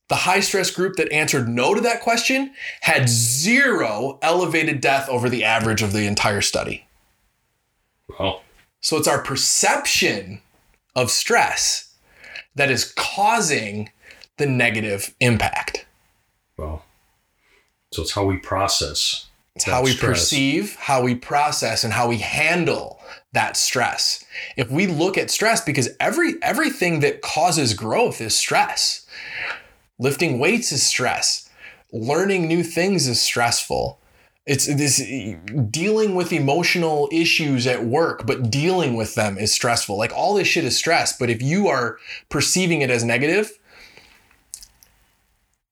[0.08, 5.28] The high stress group that answered no to that question had zero elevated death over
[5.28, 6.86] the average of the entire study.
[8.18, 8.42] Well,
[8.80, 10.40] So it's our perception
[10.94, 11.92] of stress
[12.54, 13.90] that is causing
[14.38, 15.86] the negative impact.
[16.56, 16.84] well.
[17.92, 19.26] So it's how we process.
[19.54, 20.10] It's how we stress.
[20.10, 23.00] perceive, how we process, and how we handle
[23.32, 24.22] that stress.
[24.56, 29.06] If we look at stress, because every everything that causes growth is stress.
[29.98, 31.48] Lifting weights is stress.
[31.90, 33.98] Learning new things is stressful.
[34.44, 35.02] It's this
[35.70, 39.96] dealing with emotional issues at work, but dealing with them is stressful.
[39.96, 41.16] Like all this shit is stress.
[41.16, 43.58] But if you are perceiving it as negative,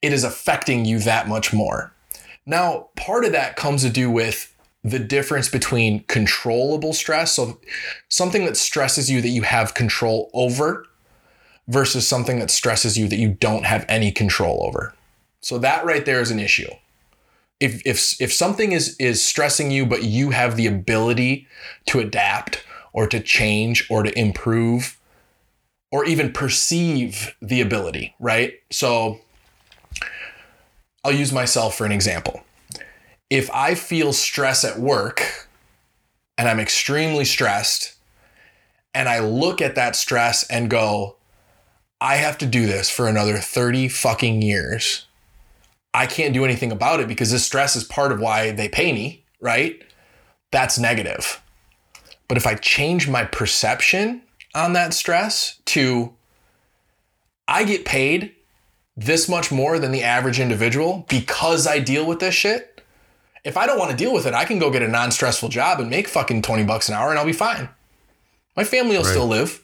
[0.05, 1.93] it is affecting you that much more.
[2.47, 7.59] Now, part of that comes to do with the difference between controllable stress, so
[8.09, 10.87] something that stresses you that you have control over,
[11.69, 14.95] versus something that stresses you that you don't have any control over.
[15.41, 16.71] So that right there is an issue.
[17.61, 21.47] If if if something is is stressing you but you have the ability
[21.87, 24.99] to adapt or to change or to improve
[25.91, 28.61] or even perceive the ability, right?
[28.71, 29.21] So
[31.05, 32.43] I'll use myself for an example.
[33.29, 35.49] If I feel stress at work
[36.39, 37.95] and I'm extremely stressed
[38.95, 41.17] and I look at that stress and go,
[42.01, 45.07] I have to do this for another 30 fucking years.
[45.93, 48.93] I can't do anything about it because this stress is part of why they pay
[48.93, 49.83] me, right?
[50.51, 51.41] That's negative.
[52.29, 54.23] But if I change my perception
[54.55, 56.15] on that stress to,
[57.47, 58.35] I get paid
[58.97, 62.81] this much more than the average individual because I deal with this shit.
[63.45, 65.51] If I don't want to deal with it, I can go get a non stressful
[65.51, 67.69] job and make fucking 20 bucks an hour and I'll be fine.
[68.57, 69.11] My family will Right.
[69.11, 69.61] still live.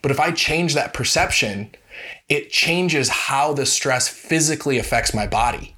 [0.00, 1.70] But if I change that perception,
[2.28, 5.74] it changes how the stress physically affects my body.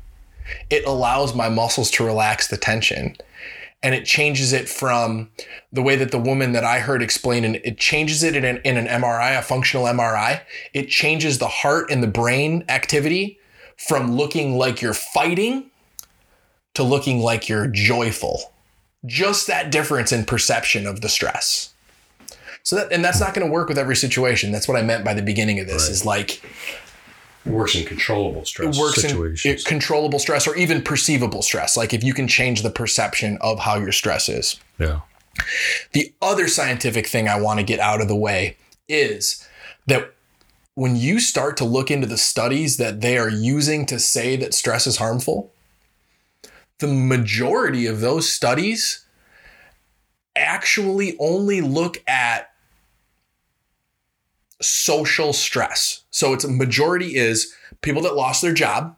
[0.70, 3.16] It allows my muscles to relax the tension.
[3.84, 5.30] And it changes it from
[5.72, 8.56] the way that the woman that I heard explain, and it changes it in an,
[8.64, 10.40] in an MRI, a functional MRI.
[10.72, 13.38] It changes the heart and the brain activity
[13.76, 15.70] from looking like you're fighting
[16.74, 18.52] to looking like you're joyful.
[19.06, 21.74] Just that difference in perception of the stress.
[22.62, 24.50] So that, and that's not going to work with every situation.
[24.50, 25.88] That's what I meant by the beginning of this.
[25.90, 26.42] Is like
[27.46, 29.62] works in controllable stress it works situations.
[29.62, 31.76] in controllable stress or even perceivable stress.
[31.76, 34.58] Like if you can change the perception of how your stress is.
[34.78, 35.00] yeah.
[35.92, 38.56] The other scientific thing I want to get out of the way
[38.88, 39.46] is
[39.86, 40.14] that
[40.74, 44.54] when you start to look into the studies that they are using to say that
[44.54, 45.52] stress is harmful,
[46.78, 49.04] the majority of those studies
[50.36, 52.53] actually only look at
[54.64, 56.02] social stress.
[56.10, 58.96] So it's a majority is people that lost their job,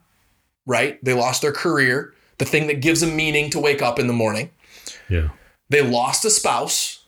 [0.65, 1.03] right?
[1.03, 4.13] They lost their career, the thing that gives them meaning to wake up in the
[4.13, 4.51] morning
[5.09, 5.29] Yeah.
[5.69, 7.03] they lost a spouse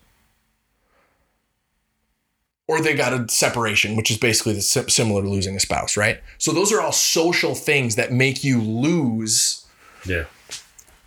[2.67, 6.22] or they got a separation which is basically the similar to losing a spouse right
[6.38, 9.65] so those are all social things that make you lose
[10.06, 10.26] Yeah.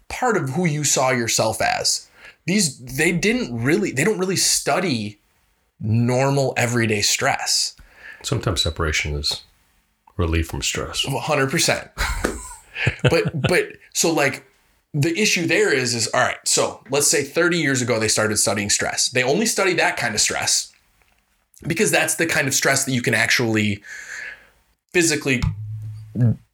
[0.09, 2.09] part of who you saw yourself as
[2.47, 5.19] these they didn't really they don't really study
[5.83, 7.77] normal everyday stress.
[8.23, 9.43] Sometimes separation is
[10.17, 11.05] relief from stress.
[11.05, 11.91] 100%
[13.11, 14.45] but but so like
[14.95, 18.37] the issue there is is all right so let's say 30 years ago they started
[18.37, 19.09] studying stress.
[19.09, 20.73] They only study that kind of stress
[21.67, 23.83] because that's the kind of stress that you can actually
[24.93, 25.43] physically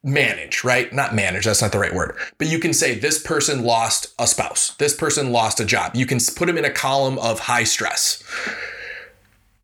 [0.05, 0.93] manage right?
[0.93, 2.17] Not manage that's not the right word.
[2.39, 4.75] But you can say this person lost a spouse.
[4.77, 5.97] This person lost a job.
[5.97, 8.23] You can put them in a column of high stress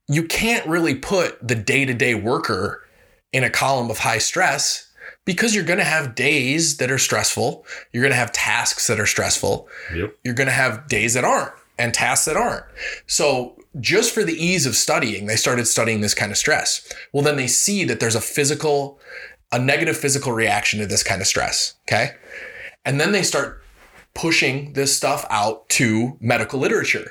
[0.09, 2.83] you can't really put the day-to-day worker
[3.33, 4.91] in a column of high stress
[5.25, 7.65] because you're going to have days that are stressful.
[7.93, 9.69] You're going to have tasks that are stressful.
[9.95, 10.17] Yep.
[10.23, 12.65] You're going to have days that aren't and tasks that aren't.
[13.07, 16.89] So, just for the ease of studying, they started studying this kind of stress.
[17.13, 19.01] Well, then they see that there's a physical,
[19.51, 21.75] a negative physical reaction to this kind of stress.
[21.89, 22.13] Okay.
[22.85, 23.65] And then they start
[24.15, 27.11] pushing this stuff out to medical literature.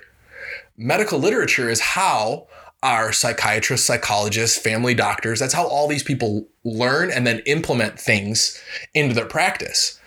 [0.77, 2.47] Medical literature is how
[2.83, 8.61] our psychiatrists, psychologists, family doctors, that's how all these people learn and then implement things
[8.93, 9.99] into their practice.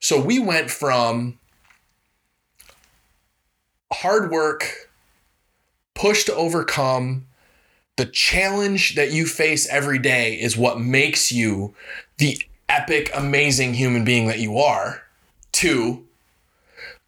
[0.00, 1.38] So we went from
[3.92, 4.90] hard work,
[5.94, 7.26] push to overcome,
[7.96, 11.74] the challenge that you face every day is what makes you
[12.18, 15.02] the epic, amazing human being that you are,
[15.52, 16.04] to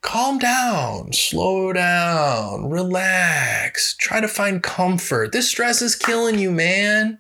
[0.03, 5.33] calm down, slow down, relax, try to find comfort.
[5.33, 7.19] This stress is killing you, man.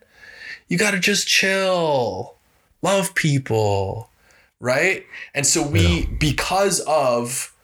[0.69, 2.37] You got to just chill,
[2.83, 4.09] love people,
[4.61, 5.05] right?
[5.35, 7.55] And so we because of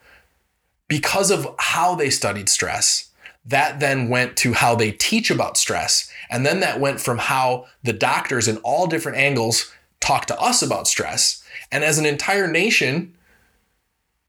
[0.88, 3.10] because of how they studied stress,
[3.44, 7.66] that then went to how they teach about stress, and then that went from how
[7.82, 11.42] the doctors in all different angles talk to us about stress.
[11.72, 13.15] And as an entire nation,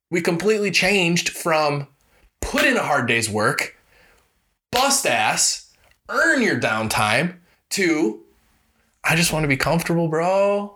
[0.10, 1.88] we completely changed from
[2.42, 3.78] put in a hard day's work,
[4.72, 5.72] bust ass,
[6.10, 7.36] earn your downtime
[7.72, 8.22] to
[9.04, 10.76] I just want to be comfortable, bro.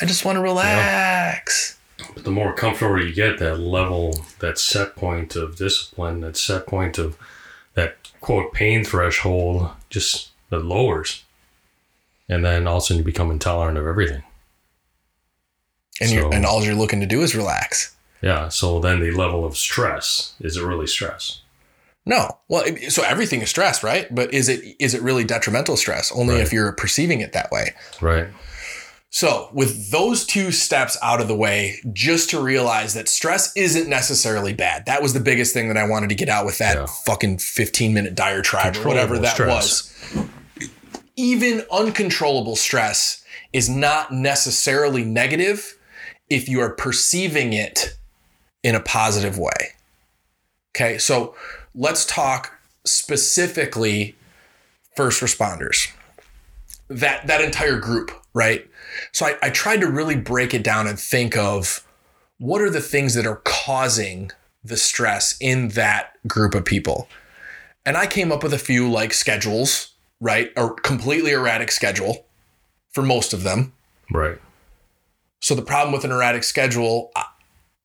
[0.00, 1.78] I just want to relax.
[2.14, 6.66] But the more comfortable you get, that level, that set point of discipline, that set
[6.66, 7.16] point of
[7.74, 11.22] that quote pain threshold, just that lowers,
[12.28, 14.24] and then all of a sudden you become intolerant of everything.
[16.00, 17.94] And you So- and all you're looking to do is relax.
[18.24, 18.48] Yeah.
[18.48, 21.42] So then the level of stress is it really stress?
[22.06, 22.38] No.
[22.48, 24.12] Well, so everything is stress, right?
[24.14, 26.10] But is it is it really detrimental stress?
[26.10, 26.42] Only Right.
[26.42, 27.74] if you're perceiving it that way.
[28.00, 28.28] Right.
[29.10, 33.88] So, with those two steps out of the way, just to realize that stress isn't
[33.88, 34.86] necessarily bad.
[34.86, 36.86] That was the biggest thing that I wanted to get out with that Yeah.
[37.06, 39.88] fucking 15 minute diatribe or whatever that stress.
[40.16, 40.26] was.
[41.16, 43.22] Even uncontrollable stress
[43.52, 45.76] is not necessarily negative
[46.28, 47.94] if you are perceiving it
[48.64, 49.74] in a positive way.
[50.74, 51.36] Okay, so
[51.76, 54.16] let's talk specifically
[54.96, 55.92] first responders
[56.88, 58.68] that that entire group, right?
[59.12, 61.86] So I, I tried to really break it down and think of
[62.38, 64.30] what are the things that are causing
[64.64, 67.08] the stress in that group of people.
[67.86, 70.50] And I came up with a few like schedules, right?
[70.56, 72.24] A completely erratic schedule
[72.92, 73.72] for most of them.
[74.10, 74.38] Right.
[75.40, 77.10] So the problem with an erratic schedule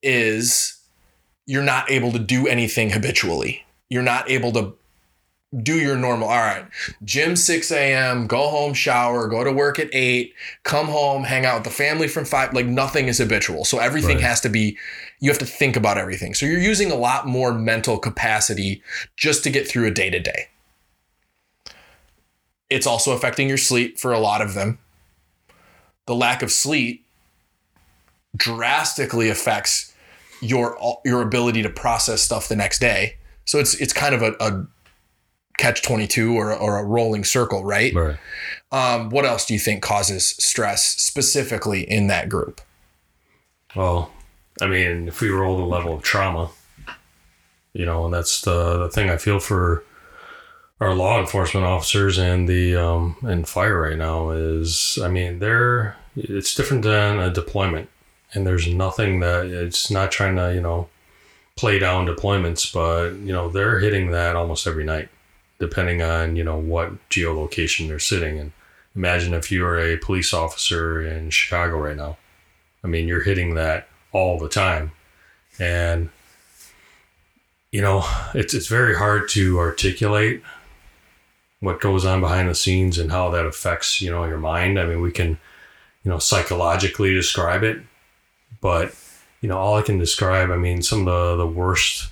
[0.02, 0.80] is
[1.46, 3.66] you're not able to do anything habitually.
[3.90, 4.76] You're not able to
[5.64, 6.28] do your normal.
[6.28, 6.66] All right,
[7.04, 10.32] gym 6 a.m., go home, shower, go to work at 8,
[10.64, 12.54] come home, hang out with the family from 5.
[12.54, 13.66] Like nothing is habitual.
[13.66, 14.26] So everything Right.
[14.26, 14.78] has to be,
[15.20, 16.36] you have to think about everything.
[16.36, 18.84] So you're using a lot more mental capacity
[19.18, 20.50] just to get through a day to day.
[22.70, 24.78] It's also affecting your sleep for a lot of them.
[26.06, 27.06] The lack of sleep
[28.36, 29.89] drastically affects
[30.42, 33.18] your your ability to process stuff the next day.
[33.46, 34.66] So it's it's kind of a, a
[35.58, 37.94] catch twenty two or or a rolling circle, right?
[37.94, 38.18] Right.
[38.72, 42.62] Um, what else do you think causes stress specifically in that group?
[43.76, 44.12] Well,
[44.62, 46.50] I mean, if we roll the level of trauma,
[47.74, 49.84] you know, and that's the the thing I feel for
[50.80, 55.98] our law enforcement officers and the um and fire right now is, I mean, they're
[56.16, 57.90] it's different than a deployment,
[58.34, 60.90] and there's nothing that it's not trying to you know
[61.56, 65.10] play down deployments, but you know they're hitting that almost every night,
[65.60, 68.54] depending on you know what geolocation they're sitting in.
[68.96, 72.18] Imagine if you were a police officer in Chicago right now.
[72.84, 74.92] I mean, you're hitting that all the time.
[75.60, 76.10] And,
[77.72, 78.04] you know,
[78.34, 80.42] it's, it's very hard to articulate
[81.60, 84.80] what goes on behind the scenes and how that affects, you know, your mind.
[84.80, 85.38] I mean, we can,
[86.04, 87.82] you know, psychologically describe it,
[88.62, 88.96] but,
[89.42, 92.12] you know, all I can describe, I mean, some of the, the worst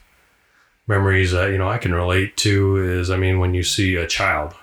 [0.88, 4.07] memories that, you know, I can relate to is, I mean, when you see a
[4.07, 4.53] child,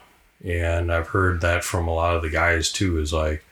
[0.44, 3.44] and I've heard that from a lot of the guys too, is like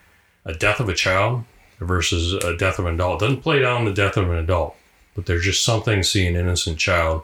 [0.45, 1.43] a death of a child
[1.79, 3.19] versus a death of an adult.
[3.19, 4.75] Doesn't play down the death of an adult,
[5.15, 7.23] but there's just something seeing an innocent child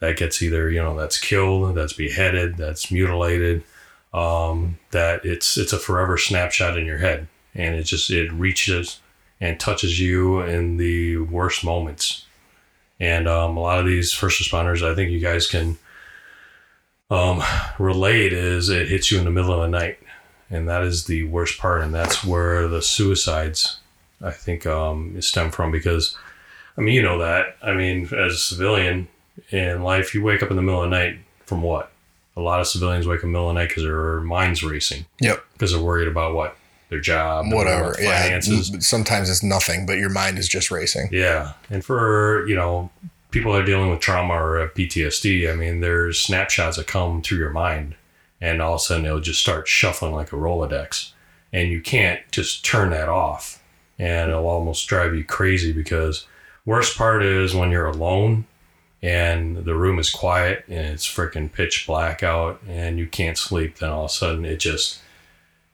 [0.00, 3.64] that gets either you know that's killed, that's beheaded, that's mutilated.
[4.14, 9.00] Um, that it's it's a forever snapshot in your head, and it just it reaches
[9.40, 12.24] and touches you in the worst moments.
[13.00, 15.78] And um, a lot of these first responders, I think you guys can
[17.10, 17.42] um,
[17.78, 19.98] relate is it hits you in the middle of the night.
[20.50, 21.82] And that is the worst part.
[21.82, 23.78] And that's where the suicides
[24.22, 26.16] i think um, stem from because
[26.76, 27.56] i mean you know that.
[27.62, 29.08] I mean as a civilian
[29.50, 31.92] in life you wake up in the middle of the night from what?
[32.36, 34.62] A lot of civilians wake up in the middle of the night because their mind's
[34.62, 35.06] racing.
[35.20, 35.44] Yep.
[35.52, 36.56] because they're worried about what
[36.88, 37.96] their job Whatever.
[38.00, 38.22] Yeah.
[38.22, 41.08] finances Sometimes it's nothing, but your mind is just racing.
[41.12, 41.52] yeah.
[41.70, 42.90] And for, you know,
[43.30, 47.38] people that are dealing with trauma or PTSD, I mean, there's snapshots that come through
[47.38, 47.94] your mind
[48.40, 51.12] and all of a sudden it'll just start shuffling like a Rolodex.
[51.52, 53.62] And you can't just turn that off.
[53.98, 56.26] And it'll almost drive you crazy because
[56.64, 58.46] worst part is when you're alone
[59.02, 63.78] and the room is quiet and it's freaking pitch black out and you can't sleep,
[63.78, 65.00] then all of a sudden it just,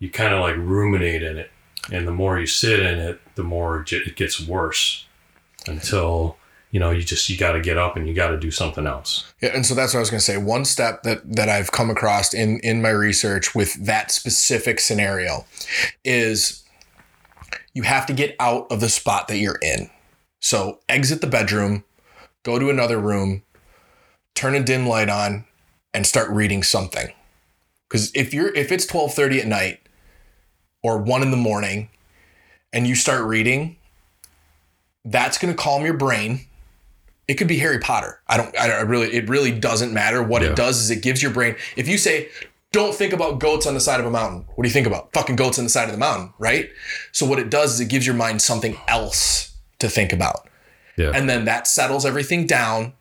[0.04, 1.50] you kind of like ruminate in it.
[1.90, 5.06] And the more you sit in it, the more it gets worse
[5.66, 6.36] until
[6.70, 8.86] you know you just you got to get up and you got to do something
[8.86, 10.36] else Yeah, and so that's what I was going to say.
[10.36, 15.46] One step that that I've come across in in my research with that specific scenario
[16.04, 16.64] is
[17.72, 19.88] you have to get out of the spot that you're in.
[20.40, 21.84] So exit the bedroom,
[22.42, 23.42] go to another room,
[24.34, 25.44] turn a dim light on,
[25.94, 27.12] and start reading something.
[27.88, 29.83] Because if you're if it's twelve thirty at night
[30.84, 31.88] or one in the morning,
[32.72, 33.76] and you start reading,
[35.04, 36.46] that's going to calm your brain
[37.26, 38.20] it could be Harry Potter.
[38.28, 40.22] I don't, I don't really, it really doesn't matter.
[40.22, 40.50] What Yeah.
[40.50, 42.28] it does is it gives your brain, if you say
[42.70, 44.44] don't think about goats on the side of a mountain.
[44.56, 45.10] What do you think about?
[45.14, 46.68] Fucking goats on the side of the mountain, right?
[47.12, 50.48] So what it does is it gives your mind something else to think about.
[50.98, 51.12] Yeah.
[51.14, 52.92] And then that settles everything down.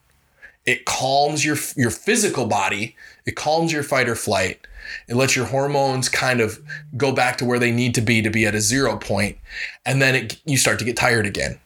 [0.66, 2.96] It calms your your physical body.
[3.26, 4.66] It calms your fight or flight.
[5.08, 6.60] It lets your hormones kind of
[6.98, 9.38] go back to where they need to be to be at a zero point,
[9.86, 11.60] and then it, you start to get tired again.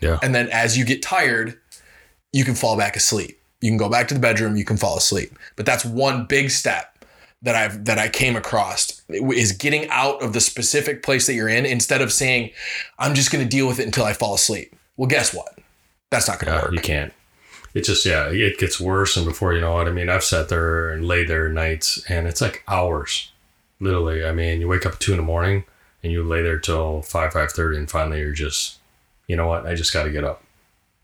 [0.00, 0.18] yeah.
[0.22, 1.58] And then as you get tired,
[2.32, 3.38] you can fall back asleep.
[3.60, 5.36] You can go back to the bedroom, you can fall asleep.
[5.56, 7.04] But that's one big step
[7.42, 11.48] that I've that I came across is getting out of the specific place that you're
[11.48, 12.50] in instead of saying,
[12.98, 14.74] I'm just gonna deal with it until I fall asleep.
[14.96, 15.56] Well, guess what?
[16.10, 16.72] That's not gonna Yeah, work.
[16.72, 17.12] you can't.
[17.74, 20.48] It just yeah, it gets worse, and before you know it, I mean, I've sat
[20.48, 23.30] there and laid there nights, and it's like hours,
[23.80, 24.24] literally.
[24.24, 25.64] I mean, you wake up at two in the morning,
[26.02, 28.78] and you lay there till five five thirty, and finally you're just,
[29.26, 29.66] you know what?
[29.66, 30.42] I just got to get up.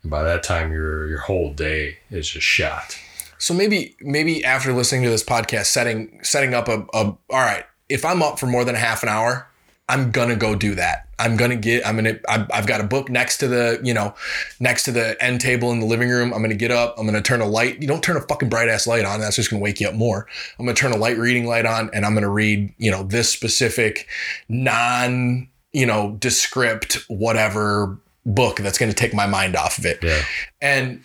[0.03, 2.99] And by that time, your your whole day is just shot.
[3.39, 7.65] So maybe maybe after listening to this podcast, setting setting up a, a all right,
[7.89, 9.49] if I'm up for more than a half an hour,
[9.89, 11.04] I'm gonna go do that.
[11.19, 11.87] I'm gonna get.
[11.87, 12.19] I'm gonna.
[12.29, 14.15] I've, I've got a book next to the you know,
[14.61, 16.33] next to the end table in the living room.
[16.33, 16.95] I'm gonna get up.
[16.99, 17.81] I'm gonna turn a light.
[17.81, 19.21] You don't turn a fucking bright ass light on.
[19.21, 20.27] That's just gonna wake you up more.
[20.59, 23.31] I'm gonna turn a light reading light on, and I'm gonna read you know this
[23.31, 24.09] specific
[24.49, 29.99] non you know descript whatever book that's gonna take my mind off of it.
[30.03, 30.23] Yeah,
[30.61, 31.03] And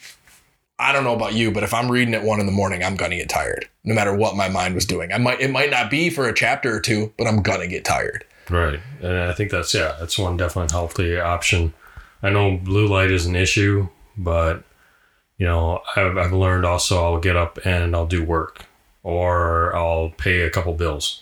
[0.80, 2.96] I don't know about you, but if I'm reading at one in the morning, I'm
[2.96, 5.12] gonna get tired, no matter what my mind was doing.
[5.12, 7.84] I might it might not be for a chapter or two, but I'm gonna get
[7.86, 8.24] tired.
[8.50, 8.80] Right.
[9.02, 11.74] And I think that's yeah, that's one definitely healthy option.
[12.22, 13.88] I know blue light is an issue,
[14.18, 14.64] but
[15.38, 18.66] you know, I've, I've learned also I'll get up and I'll do work
[19.04, 21.22] or I'll pay a couple bills.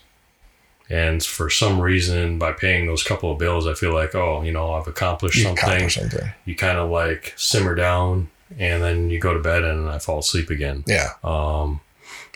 [0.90, 4.52] And for some reason, by paying those couple of bills, I feel like, oh, you
[4.54, 5.64] know, I've accomplished You something.
[5.66, 6.32] accomplish something.
[6.46, 10.20] You kind of like simmer down and then you go to bed and I fall
[10.20, 10.84] asleep again.
[10.88, 11.10] Yeah.
[11.26, 11.82] Um,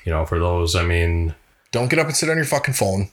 [0.03, 1.33] you know, for those, I mean,
[1.71, 3.09] Don't get up and sit on your fucking phone.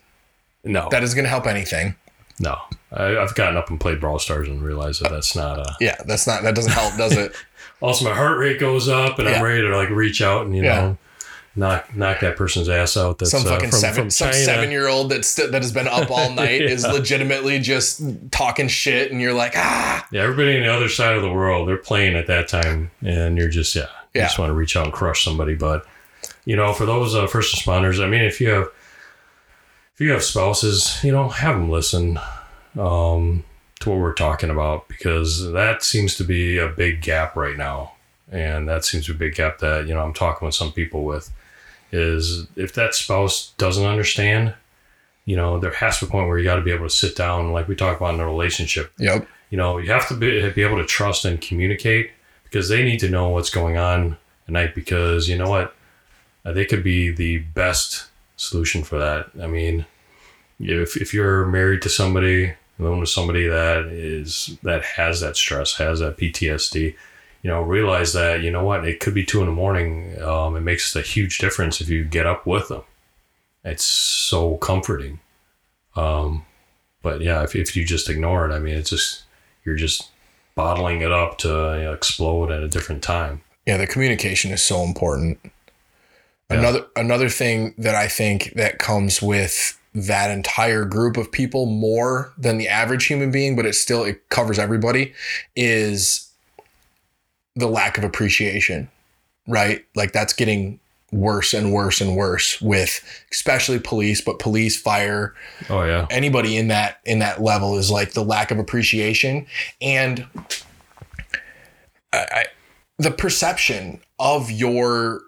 [0.65, 1.95] No, That isn't gonna help anything.
[2.39, 2.57] no.
[2.91, 5.77] I, I've gotten up and played Brawl Stars and realized that that's not a.
[5.79, 7.33] Yeah, that's not that doesn't help, does it?
[7.81, 9.37] Also, my heart rate goes up and Yeah.
[9.37, 10.75] I'm ready to like reach out and, you Yeah.
[10.81, 10.99] know,
[11.55, 13.19] knock knock that person's ass out.
[13.19, 15.87] That's Some uh, fucking from, seven from some seven year old that's that has been
[15.87, 18.01] up all night is legitimately just
[18.33, 21.69] talking shit, and you're like, ah, Yeah, everybody on the other side of the world,
[21.69, 24.85] they're playing at that time, and you're just yeah, you just want to reach out
[24.85, 25.55] and crush somebody.
[25.55, 25.87] But
[26.47, 28.69] you know, for those uh, first responders, I mean, if you have
[29.99, 32.21] if you have spouses, you know, have them listen
[32.79, 33.43] um,
[33.81, 37.95] to what we're talking about because that seems to be a big gap right now,
[38.31, 40.71] and that seems to be a big gap that you know I'm talking with some
[40.71, 41.33] people with
[41.91, 44.55] is if that spouse doesn't understand.
[45.25, 46.95] You know, there has to be a point where you got to be able to
[46.95, 50.15] sit down, like we talk about in a relationship yep, you know, you have to
[50.15, 52.13] be, be able to trust and communicate
[52.45, 55.75] because they need to know what's going on at night because you know what?
[56.45, 58.08] They could be the best
[58.39, 59.29] solution for that.
[59.43, 59.85] I mean,
[60.59, 65.75] if, if you're married to somebody, known to somebody that is, that has that stress,
[65.75, 66.95] has that PTSD,
[67.43, 68.87] you know, realize that, you know what?
[68.87, 70.21] It could be two in the morning.
[70.23, 72.83] Um, it makes a huge difference if you get up with them.
[73.65, 75.21] It's so comforting.
[75.95, 76.47] Um,
[77.03, 79.25] but yeah, if, if you just ignore it, I mean, it's just,
[79.65, 80.11] you're just
[80.55, 83.43] bottling it up to you know, explode at a different time.
[83.67, 83.77] yeah.
[83.77, 85.39] The communication is so important.
[86.51, 86.59] Yeah.
[86.59, 92.33] Another another thing that I think that comes with that entire group of people more
[92.39, 95.13] than the average human being, but it still it covers everybody,
[95.57, 96.31] is
[97.55, 98.89] the lack of appreciation.
[99.47, 99.85] Right?
[99.95, 100.81] Like that's getting
[101.11, 105.35] worse and worse and worse with especially police, but police, fire,
[105.69, 109.47] Oh yeah, anybody in that in that level is like the lack of appreciation
[109.81, 110.27] and
[112.13, 112.45] I, I,
[112.99, 115.23] the perception of your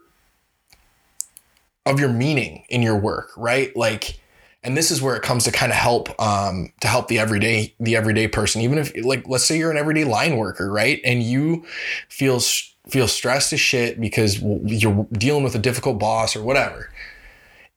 [1.87, 4.21] of your meaning in your work right like
[4.63, 7.75] and this is where it comes to kind of help um to help the everyday
[7.81, 11.23] the everyday person even if like let's say you're an everyday line worker right and
[11.23, 11.65] you
[12.09, 12.41] feel
[12.89, 16.91] feel stressed as shit because you're dealing with a difficult boss or whatever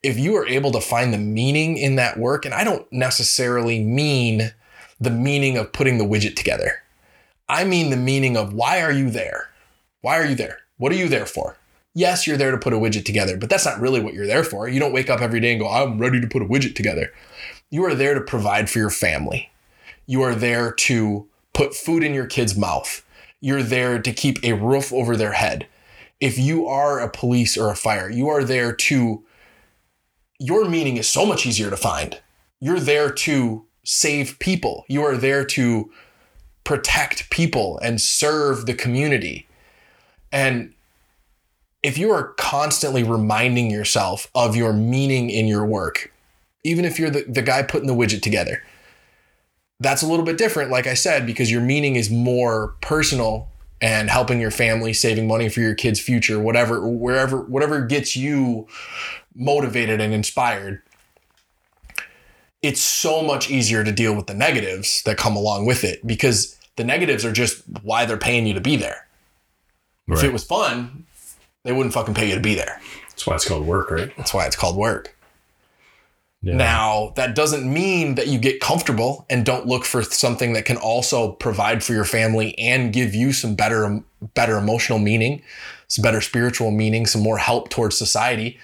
[0.04, 3.82] if you are able to find the meaning in that work, and I don't necessarily
[3.82, 4.54] mean
[5.00, 6.84] the meaning of putting the widget together,
[7.50, 9.50] I mean the meaning of why are you there?
[10.02, 10.60] Why are you there?
[10.78, 11.58] What are you there for?
[11.96, 14.44] Yes, you're there to put a widget together, but that's not really what you're there
[14.44, 14.68] for.
[14.68, 17.14] You don't wake up every day and go, I'm ready to put a widget together.
[17.70, 19.52] You are there to provide for your family.
[20.08, 23.06] You are there to put food in your kid's mouth.
[23.42, 25.68] You're there to keep a roof over their head.
[26.20, 29.24] If you are a police or a fire, you are there to
[30.40, 32.20] your meaning is so much easier to find.
[32.60, 34.86] You're there to save people.
[34.88, 35.92] You are there to
[36.64, 39.48] protect people and serve the community.
[40.32, 40.73] And
[41.84, 46.12] if you are constantly reminding yourself of your meaning in your work,
[46.64, 48.64] even if you're the, the guy putting the widget together,
[49.82, 53.50] that's a little bit different, like I said, because your meaning is more personal
[53.82, 58.66] and helping your family, saving money for your kids' future, whatever, wherever, whatever gets you
[59.36, 60.82] motivated and inspired.
[62.62, 66.58] It's so much easier to deal with the negatives that come along with it because
[66.78, 69.06] the negatives are just why they're paying you to be there.
[70.08, 71.03] If it was fun,
[71.64, 72.82] they wouldn't fucking pay you to be there.
[73.10, 74.12] That's why it's called work, right?
[74.18, 75.16] That's why it's called work.
[76.42, 76.56] Yeah.
[76.56, 80.76] Now, that doesn't mean that you get comfortable and don't look for something that can
[80.76, 84.04] also provide for your family and give you some better
[84.34, 85.42] better emotional meaning,
[85.88, 88.60] some better spiritual meaning, some more help towards society.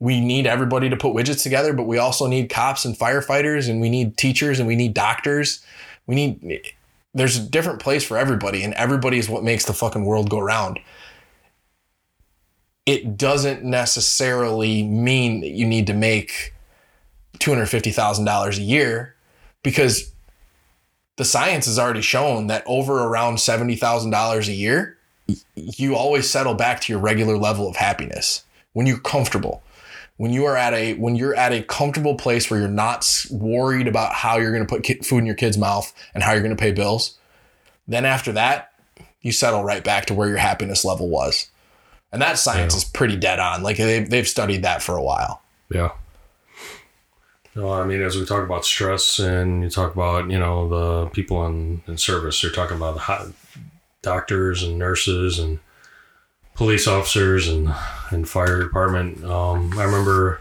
[0.00, 3.80] We need everybody to put widgets together, but we also need cops and firefighters and
[3.80, 5.64] we need teachers and we need doctors.
[6.08, 6.74] We need
[7.14, 10.40] there's a different place for everybody and everybody is what makes the fucking world go
[10.40, 10.80] round.
[12.86, 16.54] It doesn't necessarily mean that you need to make
[17.38, 19.14] $250,000 a year
[19.62, 20.12] because
[21.16, 24.96] the science has already shown that over around $70,000 a year,
[25.54, 29.62] you always settle back to your regular level of happiness when you're comfortable.
[30.18, 33.86] When you are at a when you're at a comfortable place where you're not worried
[33.86, 36.56] about how you're going to put food in your kid's mouth and how you're going
[36.56, 37.18] to pay bills,
[37.86, 38.72] then after that,
[39.20, 41.50] you settle right back to where your happiness level was.
[42.12, 42.78] And that science Yeah.
[42.78, 43.62] is pretty dead on.
[43.62, 45.42] Like they've, they've studied that for a while.
[45.72, 45.90] Yeah.
[47.54, 51.06] No, I mean, as we talk about stress and you talk about, you know, the
[51.10, 53.32] people in, in service, you're talking about the
[54.02, 55.58] doctors and nurses and
[56.54, 57.72] police officers and,
[58.10, 59.24] and fire department.
[59.24, 60.40] Um, I remember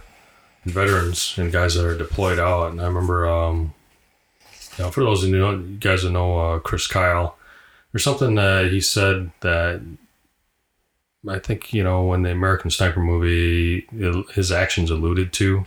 [0.65, 2.71] veterans and guys that are deployed out.
[2.71, 3.73] And I remember, um,
[4.77, 7.37] you know, for those who know, you guys that know uh, Chris Kyle,
[7.93, 9.81] there's something that he said that
[11.27, 13.87] I think, you know, when the American Sniper movie,
[14.33, 15.65] his actions alluded to.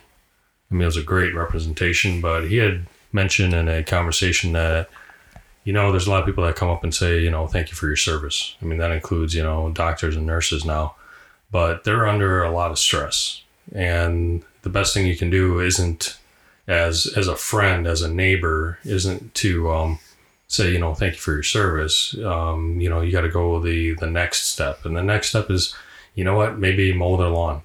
[0.70, 4.90] I mean, it was a great representation, but he had mentioned in a conversation that,
[5.64, 7.70] you know, there's a lot of people that come up and say, you know, thank
[7.70, 8.54] you for your service.
[8.61, 10.94] I mean, that includes, you know, doctors and nurses now,
[11.50, 13.42] but they're under a lot of stress.
[13.74, 16.18] And the best thing you can do isn't,
[16.66, 19.98] as as a friend, as a neighbor, isn't to um,
[20.49, 22.16] say, you know, thank you for your service.
[22.18, 25.51] Um, you know, you got to go the the next step, and the next step
[25.51, 25.74] is,
[26.14, 27.62] you know what, maybe mow their lawn.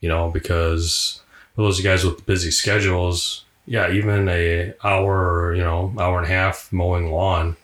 [0.00, 1.20] You know, because
[1.54, 6.26] for those guys with busy schedules, yeah, even a hour or you know hour and
[6.26, 7.56] a half mowing lawn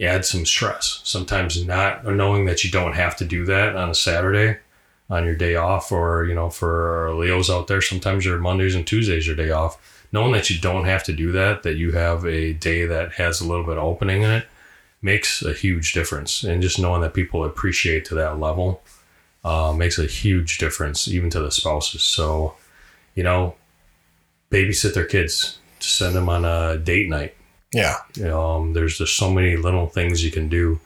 [0.00, 1.00] adds some stress.
[1.04, 4.58] Sometimes not knowing that you don't have to do that on a Saturday
[5.10, 8.86] on your day off, or you know, for Leos out there, sometimes your Mondays and
[8.86, 9.99] Tuesdays your day off.
[10.12, 13.40] Knowing that you don't have to do that, that you have a day that has
[13.40, 14.46] a little bit of opening in it,
[15.00, 16.42] makes a huge difference.
[16.42, 18.82] And just knowing that people appreciate to that level
[19.44, 22.02] uh, makes a huge difference, even to the spouses.
[22.02, 22.56] So,
[23.14, 23.54] you know,
[24.50, 27.36] babysit their kids, send them on a date night.
[27.72, 27.98] Yeah.
[28.24, 30.80] Um, there's just so many little things you can do,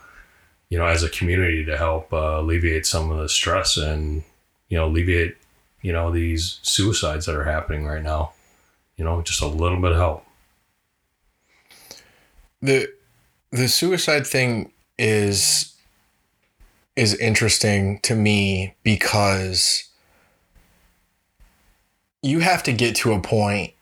[0.68, 4.22] you know, as a community to help uh, alleviate some of the stress and,
[4.68, 5.36] you know, alleviate,
[5.80, 8.33] you know, these suicides that are happening right now.
[8.96, 10.24] You know, just a little bit of help.
[12.62, 12.88] the
[13.50, 15.74] the suicide thing is
[16.96, 19.88] is interesting to me because
[22.22, 23.72] you have to get to a point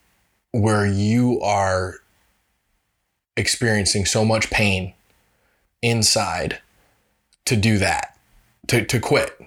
[0.51, 1.97] where you are
[3.37, 4.93] experiencing so much pain
[5.83, 6.59] inside
[7.45, 8.17] to do that
[8.67, 9.39] to to quit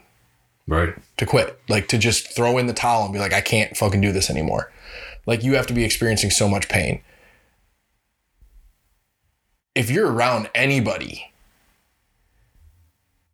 [0.67, 0.95] Right.
[1.17, 4.01] to quit like to just throw in the towel and be like I can't fucking
[4.01, 4.71] do this anymore
[5.25, 7.01] like you have to be experiencing so much pain
[9.75, 11.31] if you're around anybody,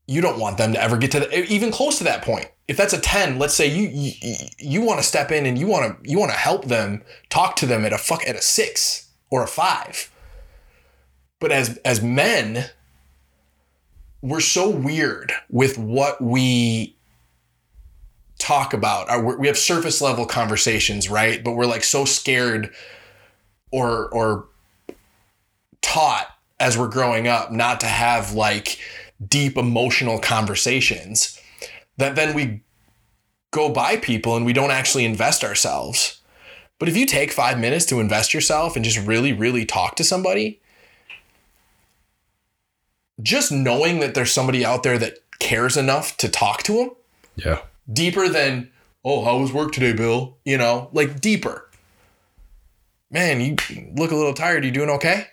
[0.08, 2.52] you don't want them to ever get to the, even close to that point.
[2.68, 5.68] If that's a 10, let's say you you, you want to step in and you
[5.68, 8.42] want to you want to help them, talk to them at a fuck at a
[8.42, 10.12] 6 or a 5.
[11.40, 12.70] But as as men,
[14.22, 16.96] we're so weird with what we
[18.42, 19.10] talk about.
[19.10, 21.44] Uh, Our, we have surface level conversations, right?
[21.44, 22.74] But we're like so scared
[23.72, 24.48] or or
[25.82, 26.28] taught
[26.60, 28.80] as we're growing up not to have like
[29.26, 31.40] deep emotional conversations
[31.98, 32.62] that then we
[33.52, 36.22] go by people and we don't actually invest ourselves.
[36.80, 40.04] But if you take five minutes to invest yourself and just really, really talk to
[40.04, 40.60] somebody,
[43.22, 46.92] just knowing that there's somebody out there that cares enough to talk to them
[47.36, 47.62] Yeah.
[47.92, 48.72] Deeper than,
[49.04, 50.38] oh, how was work today, Bill?
[50.46, 51.70] You know, like deeper.
[53.10, 53.56] Man, you
[53.96, 54.64] look a little tired.
[54.64, 55.28] You doing okay?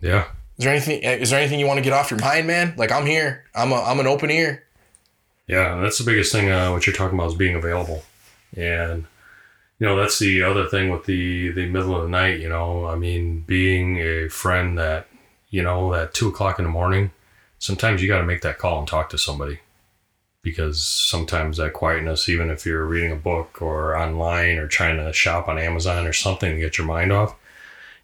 [0.00, 0.26] Yeah.
[0.58, 1.02] Is there anything?
[1.02, 2.74] Is there anything you want to get off your mind, man?
[2.76, 3.44] Like I'm here.
[3.54, 4.64] I'm a I'm an open ear.
[5.46, 6.50] Yeah, that's the biggest thing.
[6.50, 8.02] Uh, what you're talking about is being available,
[8.56, 9.04] and
[9.78, 12.40] you know that's the other thing with the the middle of the night.
[12.40, 15.06] You know, I mean, being a friend that
[15.48, 17.12] you know at two o'clock in the morning,
[17.60, 19.60] sometimes you got to make that call and talk to somebody
[20.42, 25.12] because sometimes that quietness, even if you're reading a book or online or trying to
[25.12, 27.34] shop on Amazon or something to get your mind off,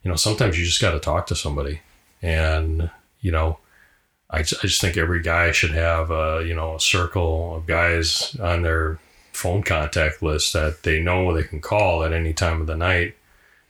[0.03, 1.81] you know, sometimes you just got to talk to somebody,
[2.21, 2.89] and
[3.21, 3.59] you know.
[4.27, 7.67] I just, I just think every guy should have a you know a circle of
[7.67, 8.99] guys on their
[9.35, 13.15] phone contact list that they know they can call at any time of the night.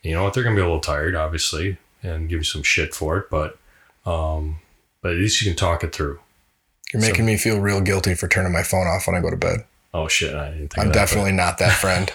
[0.02, 0.34] You know what?
[0.34, 3.58] They're gonna be a little tired, obviously, and give you some shit for it, but
[4.06, 4.58] um,
[5.02, 6.20] but at least you can talk it through.
[6.94, 9.38] You're making me feel real guilty for turning my phone off when I go to
[9.38, 9.66] bed.
[9.94, 10.36] Oh shit!
[10.36, 12.12] I didn't think I'm definitely not that friend.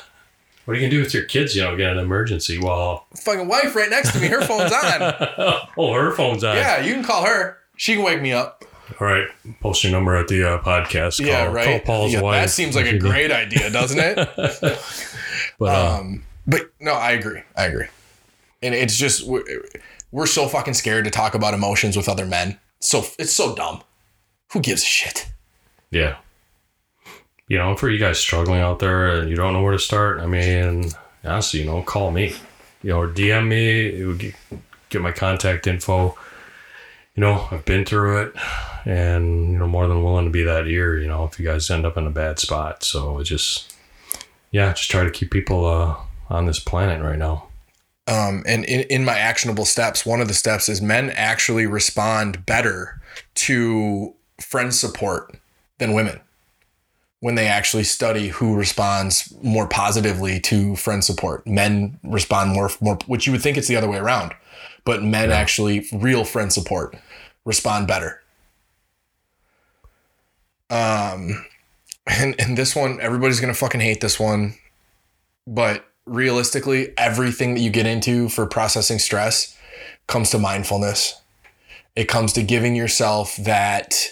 [0.65, 1.57] What are you gonna do with your kids?
[1.57, 2.59] You know, get an emergency.
[2.59, 4.29] Well, Fucking wife right next to me.
[4.29, 5.63] Her phone's on.
[5.77, 6.57] oh, her phone's on.
[6.57, 7.59] Yeah, you can call her.
[7.77, 8.65] She can wake me up.
[9.01, 9.29] All right.
[9.61, 11.19] Post your number at the uh, podcast.
[11.19, 11.65] Call, yeah, right.
[11.67, 12.43] Call Paul's Yeah, wife.
[12.43, 14.79] That seems like a great idea, doesn't it?
[15.59, 17.43] But uh, Um, but no, I agree.
[17.57, 17.87] I agree.
[18.63, 19.43] And it's just we're,
[20.11, 22.59] we're so fucking scared to talk about emotions with other men.
[22.81, 23.83] So it's so dumb.
[24.53, 25.31] Who gives a shit?
[25.91, 26.17] yeah.
[27.49, 30.21] You know, for you guys struggling out there and you don't know where to start,
[30.21, 30.91] I mean,
[31.25, 32.35] honestly, you know, call me.
[32.83, 34.01] You know, or DM me.
[34.01, 34.35] It would get,
[34.89, 36.17] get my contact info.
[37.17, 38.35] You know, I've been through it
[38.85, 41.69] and, you know, more than willing to be that ear, you know, if you guys
[41.71, 42.85] end up in a bad spot.
[42.85, 43.75] So it just,
[44.53, 45.97] yeah, just try to keep people uh,
[46.29, 47.49] on this planet right now.
[48.07, 52.47] Um, and in, in my actionable steps, one of the steps is men actually respond
[52.47, 53.01] better
[53.35, 55.37] to friend support
[55.79, 56.21] than women
[57.21, 61.47] when they actually study who responds more positively to friend support.
[61.47, 64.33] Men respond more, more, which you would think it's the other way around,
[64.85, 66.97] but men actually, real friend support,
[67.45, 68.23] respond better.
[70.71, 71.45] Um,
[72.07, 74.55] and, and this one, everybody's gonna fucking hate this one,
[75.47, 79.57] but realistically, everything that you get into for processing stress
[80.07, 81.21] comes to mindfulness.
[81.95, 84.11] It comes to giving yourself that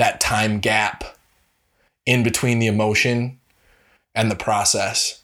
[0.00, 1.04] that time gap
[2.06, 3.38] in between the emotion
[4.14, 5.22] and the process.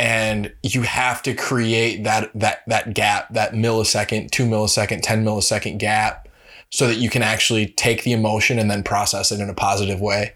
[0.00, 5.78] And you have to create that that that gap, that millisecond, two millisecond, 10 millisecond
[5.78, 6.28] gap,
[6.70, 10.00] so that you can actually take the emotion and then process it in a positive
[10.00, 10.32] way.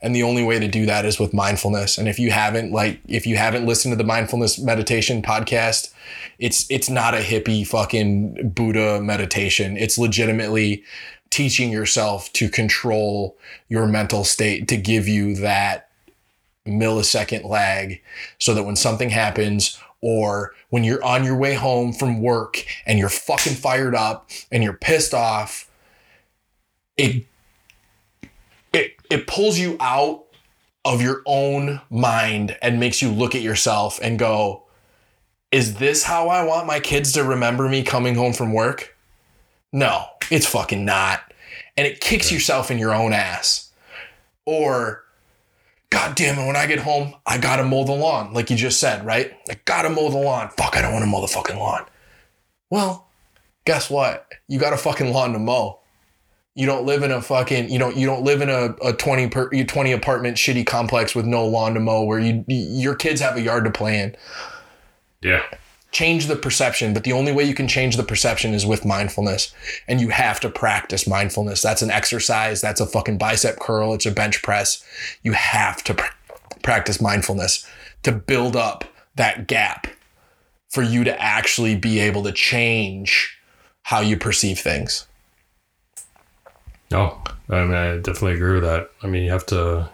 [0.00, 1.98] And the only way to do that is with mindfulness.
[1.98, 5.92] And if you haven't like if you haven't listened to the mindfulness meditation podcast,
[6.38, 9.76] it's it's not a hippie fucking Buddha meditation.
[9.76, 10.84] It's legitimately
[11.30, 13.36] teaching yourself to control
[13.68, 15.88] your mental state to give you that
[16.66, 18.00] millisecond lag
[18.38, 22.98] so that when something happens or when you're on your way home from work and
[22.98, 25.70] you're fucking fired up and you're pissed off,
[26.96, 27.24] it
[28.72, 30.24] it it pulls you out
[30.84, 34.62] of your own mind and makes you look at yourself and go,
[35.50, 38.95] is this how I want my kids to remember me coming home from work?
[39.76, 41.34] No, it's fucking not.
[41.76, 43.70] And it kicks yourself in your own ass.
[44.46, 45.04] Or,
[45.90, 48.80] God damn it, when I get home, I gotta mow the lawn, like you just
[48.80, 49.36] said, right?
[49.50, 50.48] I gotta mow the lawn.
[50.56, 51.84] Fuck, I don't wanna mow the fucking lawn.
[52.70, 53.06] Well,
[53.66, 54.26] guess what?
[54.48, 55.80] You got a fucking lawn to mow.
[56.54, 59.28] You don't live in a fucking you don't you don't live in a, a 20
[59.28, 63.36] per 20 apartment shitty complex with no lawn to mow where you your kids have
[63.36, 64.16] a yard to play in
[65.20, 65.42] Yeah.
[65.96, 69.54] Change the perception but the only way you can change the perception is with mindfulness.
[69.88, 71.62] And you have to practice mindfulness.
[71.62, 72.60] That's an exercise.
[72.60, 73.94] That's a fucking bicep curl.
[73.94, 74.84] It's a bench press.
[75.22, 76.12] You have to pr-
[76.62, 77.66] practice mindfulness
[78.02, 78.84] to build up
[79.14, 79.86] that gap
[80.68, 83.38] for you to actually be able to change
[83.84, 85.06] how you perceive things.
[86.90, 87.18] No,
[87.48, 88.90] I mean, I definitely agree with that.
[89.02, 89.88] I mean, you have to,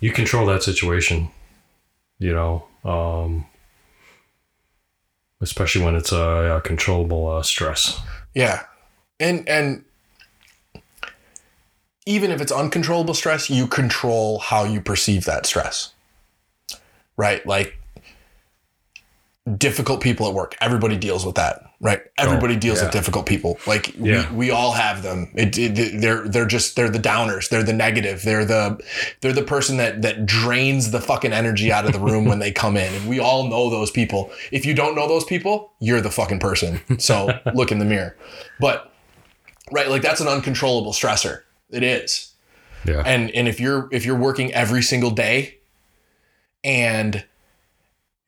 [0.00, 1.28] you control that situation,
[2.18, 3.44] you know, um,
[5.40, 8.00] especially when it's a, a controllable uh, stress.
[8.34, 8.64] Yeah.
[9.20, 9.84] And and
[12.06, 15.92] even if it's uncontrollable stress, you control how you perceive that stress.
[17.16, 17.44] Right?
[17.46, 17.78] Like
[19.56, 20.56] difficult people at work.
[20.60, 22.00] Everybody deals with that, right?
[22.18, 22.84] Everybody oh, deals yeah.
[22.84, 23.58] with difficult people.
[23.66, 24.30] Like Yeah.
[24.30, 25.30] we, we all have them.
[25.34, 27.48] It, it, they're they're just they're the downers.
[27.48, 28.22] They're the negative.
[28.22, 28.78] They're the
[29.20, 32.52] they're the person that that drains the fucking energy out of the room when they
[32.52, 32.92] come in.
[32.94, 34.30] And we all know those people.
[34.52, 36.80] If you don't know those people, you're the fucking person.
[36.98, 38.16] So look in the mirror.
[38.60, 38.92] But
[39.72, 41.42] right, like that's an uncontrollable stressor.
[41.70, 42.32] It is
[42.84, 43.02] Yeah.
[43.04, 45.58] and and if you're if you're working every single day
[46.64, 47.24] and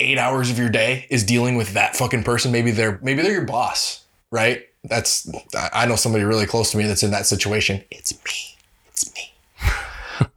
[0.01, 3.33] eight hours of your day is dealing with that fucking person maybe they're maybe they're
[3.33, 5.31] your boss right that's
[5.73, 8.57] i know somebody really close to me that's in that situation it's me
[8.89, 9.33] it's me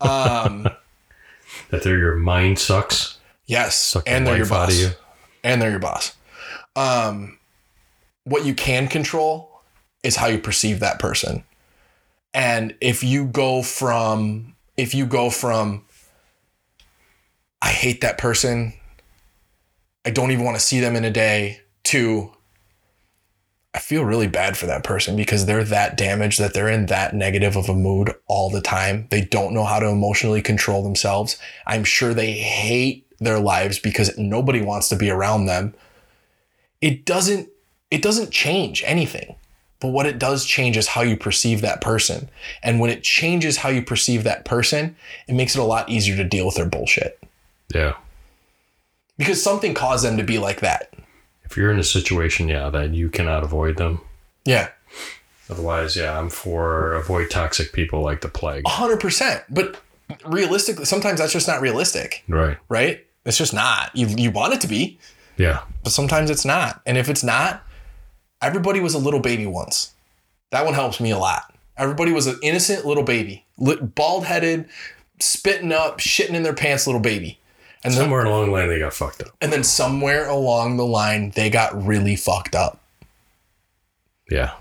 [0.02, 0.68] Um,
[1.70, 3.18] That they're your mind sucks.
[3.46, 4.78] yes, Suck and they're your boss.
[4.80, 4.90] you.
[5.44, 6.16] And they're your boss.
[6.76, 7.38] Um,
[8.24, 9.62] what you can control
[10.04, 11.44] is how you perceive that person.
[12.34, 15.84] And if you go from, if you go from,
[17.62, 18.74] I hate that person,
[20.06, 22.32] I don't even want to see them in a day, to,
[23.74, 27.14] I feel really bad for that person because they're that damaged that they're in that
[27.14, 29.08] negative of a mood all the time.
[29.10, 31.38] They don't know how to emotionally control themselves.
[31.66, 35.74] I'm sure they hate their lives because nobody wants to be around them.
[36.82, 37.50] It doesn't
[37.90, 39.36] it doesn't change anything.
[39.80, 42.30] But what it does change is how you perceive that person.
[42.64, 44.96] And when it changes how you perceive that person,
[45.28, 47.20] it makes it a lot easier to deal with their bullshit.
[47.76, 47.96] Yeah.
[49.18, 50.94] Because something caused them to be like that.
[51.44, 54.02] If you're in a situation, yeah, that you cannot avoid them.
[54.46, 54.70] Yeah.
[55.50, 58.64] Otherwise, yeah, I'm for avoid toxic people like the plague.
[58.64, 59.44] 100%.
[59.50, 59.80] But
[60.26, 62.58] realistically, sometimes that's just not realistic, Right.
[62.70, 63.06] right?
[63.26, 63.92] It's just not.
[63.96, 64.98] You, you want it to be,
[65.38, 65.62] Yeah.
[65.84, 66.82] but sometimes it's not.
[66.86, 67.64] And if it's not,
[68.42, 69.92] everybody was a little baby once.
[70.52, 71.54] That one helps me a lot.
[71.78, 74.70] Everybody was an innocent little baby, bald headed,
[75.20, 77.40] spitting up, shitting in their pants little baby.
[77.84, 79.30] And then, Somewhere along the line, they got fucked up.
[79.42, 82.80] and then somewhere along the line, they got really fucked up.
[84.30, 84.54] Yeah.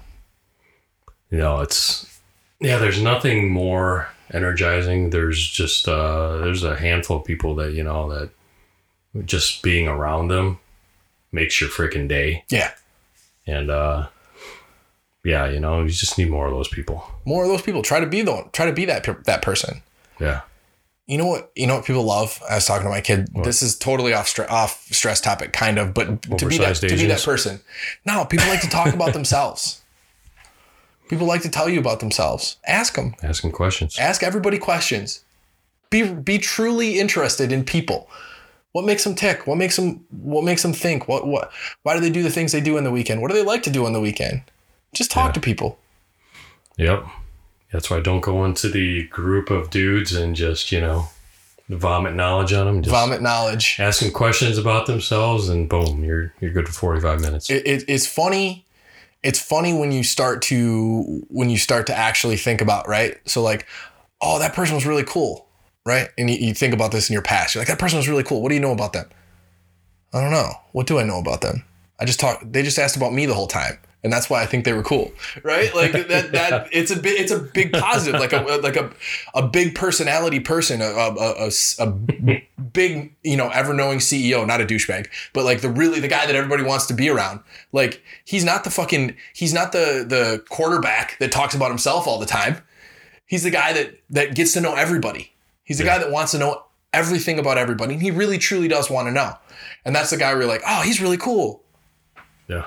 [1.30, 2.18] You know, it's
[2.60, 2.78] yeah.
[2.78, 5.10] There's nothing more energizing.
[5.10, 8.30] There's just uh, there's a handful of people that you know that
[9.24, 10.58] just being around them
[11.30, 12.44] makes your freaking day.
[12.50, 12.72] Yeah.
[13.46, 14.08] And uh,
[15.24, 17.04] yeah, you know, you just need more of those people.
[17.24, 19.82] More of those people try to be the try to be that that person.
[20.20, 20.40] Yeah.
[21.06, 21.50] You know what?
[21.56, 22.40] You know what people love.
[22.48, 23.28] I was talking to my kid.
[23.42, 26.88] This is totally off stre- off stress topic, kind of, but to be that to
[26.88, 27.60] be that person.
[28.06, 29.80] No, people like to talk about themselves.
[31.08, 32.56] People like to tell you about themselves.
[32.66, 33.14] Ask them.
[33.22, 33.98] Asking questions.
[33.98, 35.24] Ask everybody questions.
[35.90, 38.08] Be be truly interested in people.
[38.70, 39.46] What makes them tick?
[39.46, 41.08] What makes them what makes them think?
[41.08, 41.50] What what
[41.82, 43.20] why do they do the things they do in the weekend?
[43.20, 44.42] What do they like to do on the weekend?
[44.94, 45.32] Just talk Yeah.
[45.32, 45.78] to people.
[46.78, 47.04] Yep.
[47.72, 51.08] That's why I don't go into the group of dudes and just you know
[51.68, 52.82] vomit knowledge on them.
[52.82, 53.76] Just Vomit knowledge.
[53.78, 57.50] Ask them questions about themselves, and boom, you're you're good for 45 minutes.
[57.50, 58.66] it, it, it's funny
[59.22, 63.18] it's funny when you start to when you start to actually think about right?
[63.28, 63.66] So like
[64.20, 65.46] oh that person was really cool
[65.84, 66.10] right?
[66.16, 67.54] And you, you think about this in your past.
[67.54, 68.40] You're like that person was really cool.
[68.42, 69.08] What do you know about them?
[70.12, 70.52] I don't know.
[70.72, 71.64] What do i know about them?
[71.98, 74.46] I just talk they just asked about me the whole time and that's why i
[74.46, 75.74] think they were cool right?
[75.74, 78.90] Like that that it's a big it's a big positive like a like a,
[79.34, 82.42] a big personality person a, a, a, a-
[82.72, 86.24] big you know ever knowing ceo not a douchebag but like the really the guy
[86.26, 87.40] that everybody wants to be around.
[87.72, 92.18] Like he's not the fucking he's not the the quarterback that talks about himself all
[92.18, 92.58] the time.
[93.26, 95.32] He's the guy that that gets to know everybody.
[95.64, 98.90] He's the guy that wants to know everything about everybody and he really truly does
[98.90, 99.34] want to know.
[99.84, 101.62] And that's the guy where you're like oh he's really cool.
[102.48, 102.66] Yeah,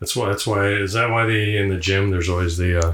[0.00, 0.28] that's why.
[0.28, 0.68] That's why.
[0.68, 2.10] Is that why they in the gym?
[2.10, 2.92] There's always the uh,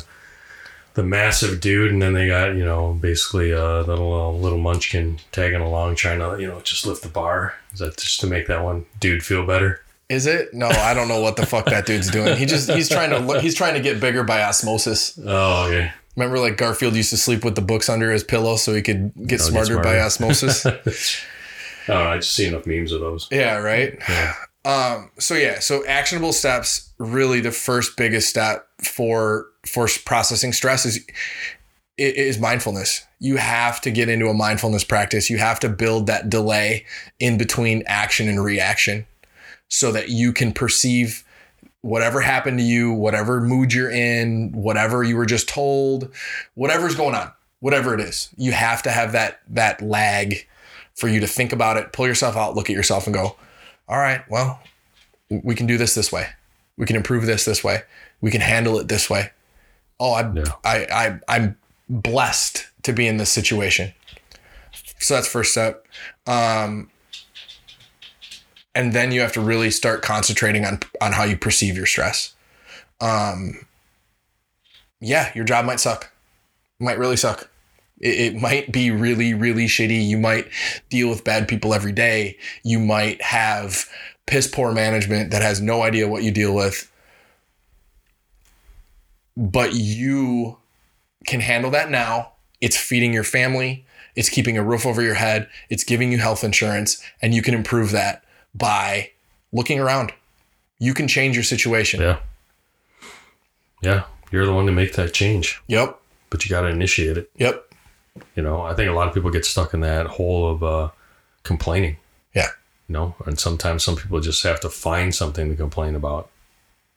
[0.95, 4.59] the massive dude, and then they got you know basically uh, the little uh, little
[4.59, 7.55] munchkin tagging along, trying to you know just lift the bar.
[7.73, 9.81] Is that just to make that one dude feel better?
[10.09, 10.53] Is it?
[10.53, 12.37] No, I don't know what the fuck that dude's doing.
[12.37, 15.19] He just he's trying to look, he's trying to get bigger by osmosis.
[15.25, 15.91] Oh, okay.
[16.17, 19.13] Remember, like Garfield used to sleep with the books under his pillow so he could
[19.27, 20.01] get Oh, smarter, by smarter.
[20.03, 20.67] osmosis.
[20.67, 20.71] I
[21.87, 22.11] don't know.
[22.11, 23.27] I just see enough memes of those.
[23.31, 23.97] yeah, right.
[24.07, 24.35] Yeah.
[24.65, 25.11] Um.
[25.19, 25.59] So yeah.
[25.59, 26.93] So actionable steps.
[26.99, 31.05] Really, the first biggest step for for processing stress is
[31.99, 33.05] is mindfulness.
[33.19, 35.31] You have to get into a mindfulness practice.
[35.31, 36.85] You have to build that delay
[37.19, 39.07] in between action and reaction,
[39.69, 41.25] so that you can perceive
[41.83, 46.15] whatever happened to you, whatever mood you're in, whatever you were just told,
[46.55, 48.31] whatever's going on, whatever it is.
[48.37, 50.47] You have to have that that lag
[50.95, 53.37] for you to think about it, pull yourself out, look at yourself and go,
[53.93, 54.61] "All right, well,
[55.29, 56.29] we can do this this way.
[56.77, 57.83] We can improve this this way.
[58.21, 59.31] We can handle it this way."
[60.01, 60.53] Oh, I Yeah.
[60.65, 61.57] I I I'm
[61.89, 63.93] blessed to be in this situation.
[64.99, 65.87] So that's first step.
[66.27, 66.91] Um
[68.75, 72.35] and then you have to really start concentrating on on how you perceive your stress.
[73.01, 73.67] Um,
[75.01, 76.13] yeah, your job might suck,
[76.81, 77.51] It might really suck.
[78.03, 80.07] It, it might be really really shitty.
[80.07, 80.49] You might
[80.91, 82.37] deal with bad people every day.
[82.63, 83.89] You might have
[84.27, 86.91] piss poor management that has no idea what you deal with.
[89.37, 90.59] But you
[91.27, 92.33] can handle that now.
[92.61, 93.85] It's feeding your family.
[94.15, 95.49] It's keeping a roof over your head.
[95.71, 98.23] It's giving you health insurance, and you can improve that
[98.55, 99.11] by
[99.53, 100.13] looking around.
[100.79, 102.01] You can change your situation.
[102.01, 102.19] Yeah.
[103.81, 104.05] Yeah.
[104.31, 105.99] You're the one to make that change, Yep.
[106.31, 107.31] but you got to initiate it.
[107.37, 107.72] Yep.
[108.35, 110.91] You know, I think a lot of people get stuck in that hole of uh,
[111.43, 111.97] complaining.
[112.35, 112.49] Yeah.
[112.89, 116.29] You know, and sometimes some people just have to find something to complain about.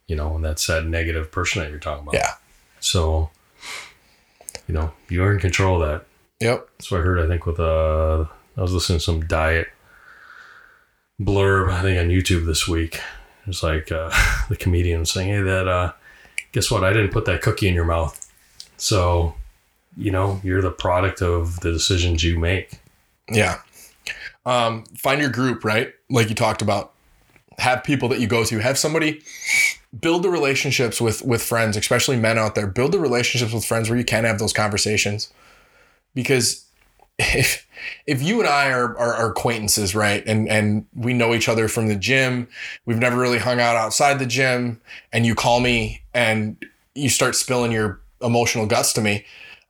[0.08, 2.14] You know, and that's that negative person that you're talking about.
[2.14, 2.34] Yeah.
[2.80, 3.32] So,
[4.68, 6.06] you know, you're in control of that.
[6.46, 6.70] Yep.
[6.78, 7.20] That's what I heard.
[7.20, 8.26] I think with uh,
[8.58, 9.68] I was listening to some diet
[11.20, 11.72] blurb.
[11.72, 13.00] I think on YouTube this week.
[13.48, 14.12] It's like uh,
[14.50, 15.94] the comedian saying, "Hey, that uh,
[16.52, 16.84] guess what?
[16.84, 18.32] I didn't put that cookie in your mouth,
[18.78, 19.36] so
[19.98, 22.80] you know you're the product of the decisions you make."
[23.30, 23.62] Yeah.
[24.46, 25.94] Um, find your group, right?
[26.10, 26.92] Like you talked about.
[27.58, 28.60] Have people that you go to.
[28.60, 29.22] Have somebody
[30.02, 32.68] build the relationships with with friends, especially men out there.
[32.68, 35.32] Build the relationships with friends where you can have those conversations.
[36.14, 36.66] Because
[37.18, 37.68] if
[38.06, 41.68] if you and I are, are, are acquaintances, right, and and we know each other
[41.68, 42.48] from the gym,
[42.86, 44.82] we've never really hung out outside the gym,
[45.14, 49.26] and you call me and you start spilling your emotional guts to me,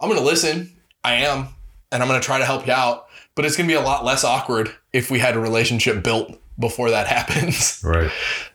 [0.05, 0.71] I'm gonna listen.
[1.03, 1.47] I am,
[1.91, 3.07] and I'm gonna try to help you out.
[3.33, 6.91] But it's gonna be a lot less awkward if we had a relationship built before
[6.91, 7.81] that happens.
[7.83, 8.11] Right.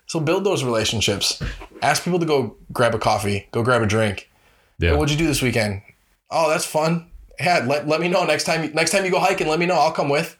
[0.06, 1.42] So build those relationships.
[1.82, 4.30] Ask people to go grab a coffee, go grab a drink.
[4.78, 4.90] Yeah.
[4.90, 5.82] Hey, what'd you do this weekend?
[6.30, 7.06] Oh, that's fun.
[7.40, 8.72] Yeah, let, let me know next time.
[8.72, 9.74] Next time you go hiking, let me know.
[9.74, 10.36] I'll come with.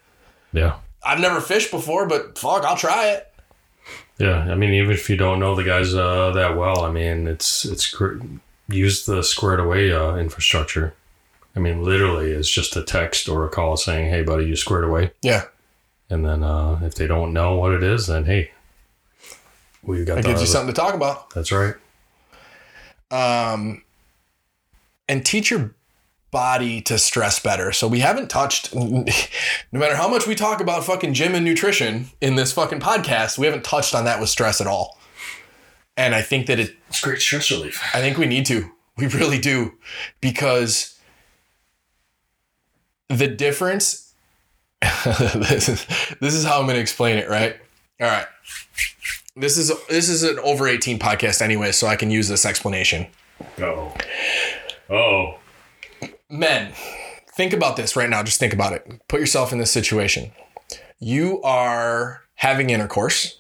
[0.53, 0.77] yeah.
[1.03, 3.33] I've never fished before, but fuck, I'll try it.
[4.19, 4.41] Yeah.
[4.51, 7.65] I mean, even if you don't know the guys uh, that well, I mean, it's
[7.65, 7.95] it's
[8.69, 10.95] use the squared away uh, infrastructure.
[11.61, 14.85] I mean, literally, it's just a text or a call saying, "Hey, buddy, you squared
[14.85, 15.45] away." Yeah,
[16.09, 18.53] And then uh, if they don't know what it is, then hey,
[19.83, 21.29] we've got the, gives you something to talk about.
[21.35, 21.75] That's right.
[23.11, 23.83] Um,
[25.07, 25.75] and teach your
[26.31, 27.73] body to stress better.
[27.73, 29.05] So we haven't touched, no
[29.71, 33.45] matter how much we talk about fucking gym and nutrition in this fucking podcast, we
[33.45, 34.97] haven't touched on that with stress at all.
[35.95, 37.83] And I think that it It's great stress relief.
[37.93, 38.71] I think we need to.
[38.97, 39.75] We really do.
[40.21, 41.00] Because
[43.11, 44.15] the difference
[45.35, 45.87] this is
[46.21, 47.57] this is how I'm gonna explain it, right?
[48.01, 48.27] All right.
[49.37, 53.07] This is this is an over 18 podcast anyway, so I can use this explanation.
[53.59, 53.95] Oh.
[54.89, 55.39] Oh.
[56.29, 56.73] Men,
[57.35, 58.23] think about this right now.
[58.23, 59.01] Just think about it.
[59.09, 60.33] Put yourself in this situation.
[60.99, 63.39] You are having intercourse.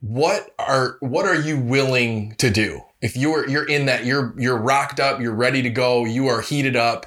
[0.00, 2.82] What are what are you willing to do?
[3.00, 6.40] If you're you're in that, you're you're rocked up, you're ready to go, you are
[6.40, 7.06] heated up.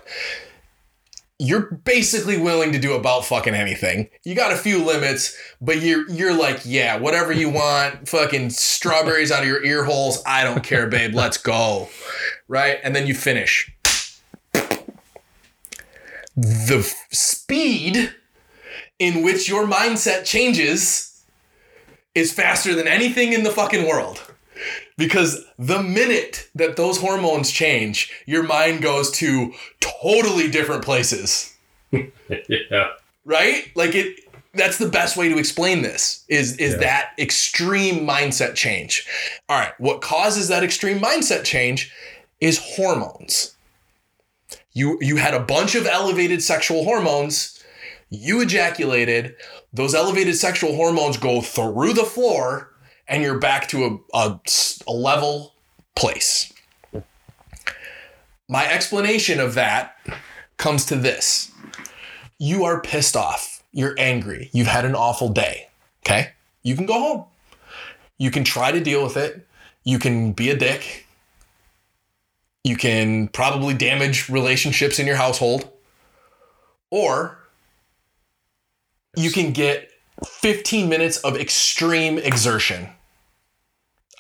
[1.44, 4.10] You're basically willing to do about fucking anything.
[4.24, 9.32] You got a few limits, but you're you're like, yeah, whatever you want, fucking strawberries
[9.32, 10.22] out of your ear holes.
[10.28, 11.16] I don't care, babe.
[11.16, 11.90] Let's go.
[12.48, 12.78] Right?
[12.84, 13.72] And then you finish
[16.36, 18.14] the f- speed
[19.00, 21.26] in which your mindset changes
[22.14, 24.31] is faster than anything in the fucking world.
[25.02, 31.56] Because the minute that those hormones change, your mind goes to totally different places,
[31.92, 32.90] Yeah.
[33.26, 33.72] right?
[33.76, 34.20] Like it
[34.54, 36.80] that's the best way to explain this is is Yeah.
[36.82, 39.08] that extreme mindset change.
[39.50, 41.92] All right, what causes that extreme mindset change
[42.40, 43.56] is hormones.
[44.74, 47.64] You you had a bunch of elevated sexual hormones,
[48.12, 49.36] you ejaculated,
[49.74, 52.71] those elevated sexual hormones go through the floor
[53.12, 54.40] and you're back to a, a,
[54.88, 55.54] a level
[55.98, 56.52] place.
[58.48, 59.98] My explanation of that
[60.56, 61.52] comes to this.
[62.40, 63.64] You are pissed off.
[63.74, 64.50] You're angry.
[64.54, 65.68] You've had an awful day.
[66.06, 66.30] Okay?
[66.64, 67.26] You can go home.
[68.18, 69.46] You can try to deal with it.
[69.84, 71.06] You can be a dick.
[72.64, 75.70] You can probably damage relationships in your household.
[76.90, 77.40] Or
[79.18, 79.92] you can get
[80.26, 82.88] 15 minutes of extreme exertion.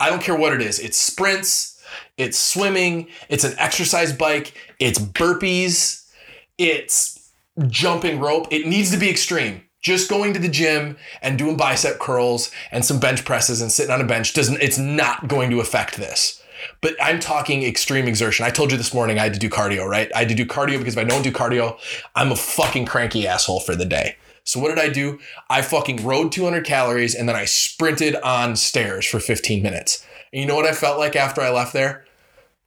[0.01, 0.79] I don't care what it is.
[0.79, 1.79] It's sprints,
[2.17, 6.09] it's swimming, it's an exercise bike, it's burpees,
[6.57, 7.31] it's
[7.67, 8.47] jumping rope.
[8.49, 9.63] It needs to be extreme.
[9.81, 13.91] Just going to the gym and doing bicep curls and some bench presses and sitting
[13.91, 16.41] on a bench doesn't it's not going to affect this.
[16.81, 18.45] But I'm talking extreme exertion.
[18.45, 20.11] I told you this morning I had to do cardio, right?
[20.15, 21.79] I had to do cardio because if I don't do cardio,
[22.15, 24.17] I'm a fucking cranky asshole for the day.
[24.43, 25.19] So what did I do?
[25.49, 30.05] I fucking rode 200 calories and then I sprinted on stairs for 15 minutes.
[30.33, 32.05] And you know what I felt like after I left there?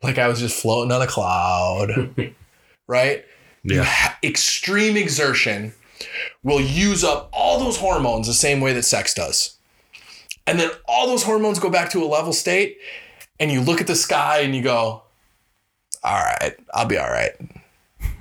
[0.03, 2.15] Like I was just floating on a cloud.
[2.87, 3.25] right?
[3.65, 3.85] Yeah.
[3.85, 5.73] ha- extreme exertion
[6.43, 9.57] will use up all those hormones the same way that sex does.
[10.47, 12.79] And then all those hormones go back to a level state
[13.41, 15.03] and you look at the sky and you go,
[16.03, 17.33] "All right, I'll be all right."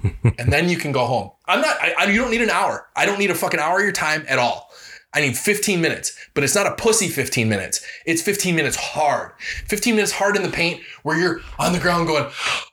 [0.04, 1.32] And then you can go home.
[1.46, 1.78] I'm not.
[1.82, 2.88] I, I, you don't need an hour.
[2.96, 4.70] I don't need a fucking hour of your time at all.
[5.16, 7.86] I need 15 minutes, but it's not a pussy 15 minutes.
[8.06, 9.34] It's 15 minutes hard.
[9.68, 12.24] 15 minutes hard in the paint where you're on the ground going,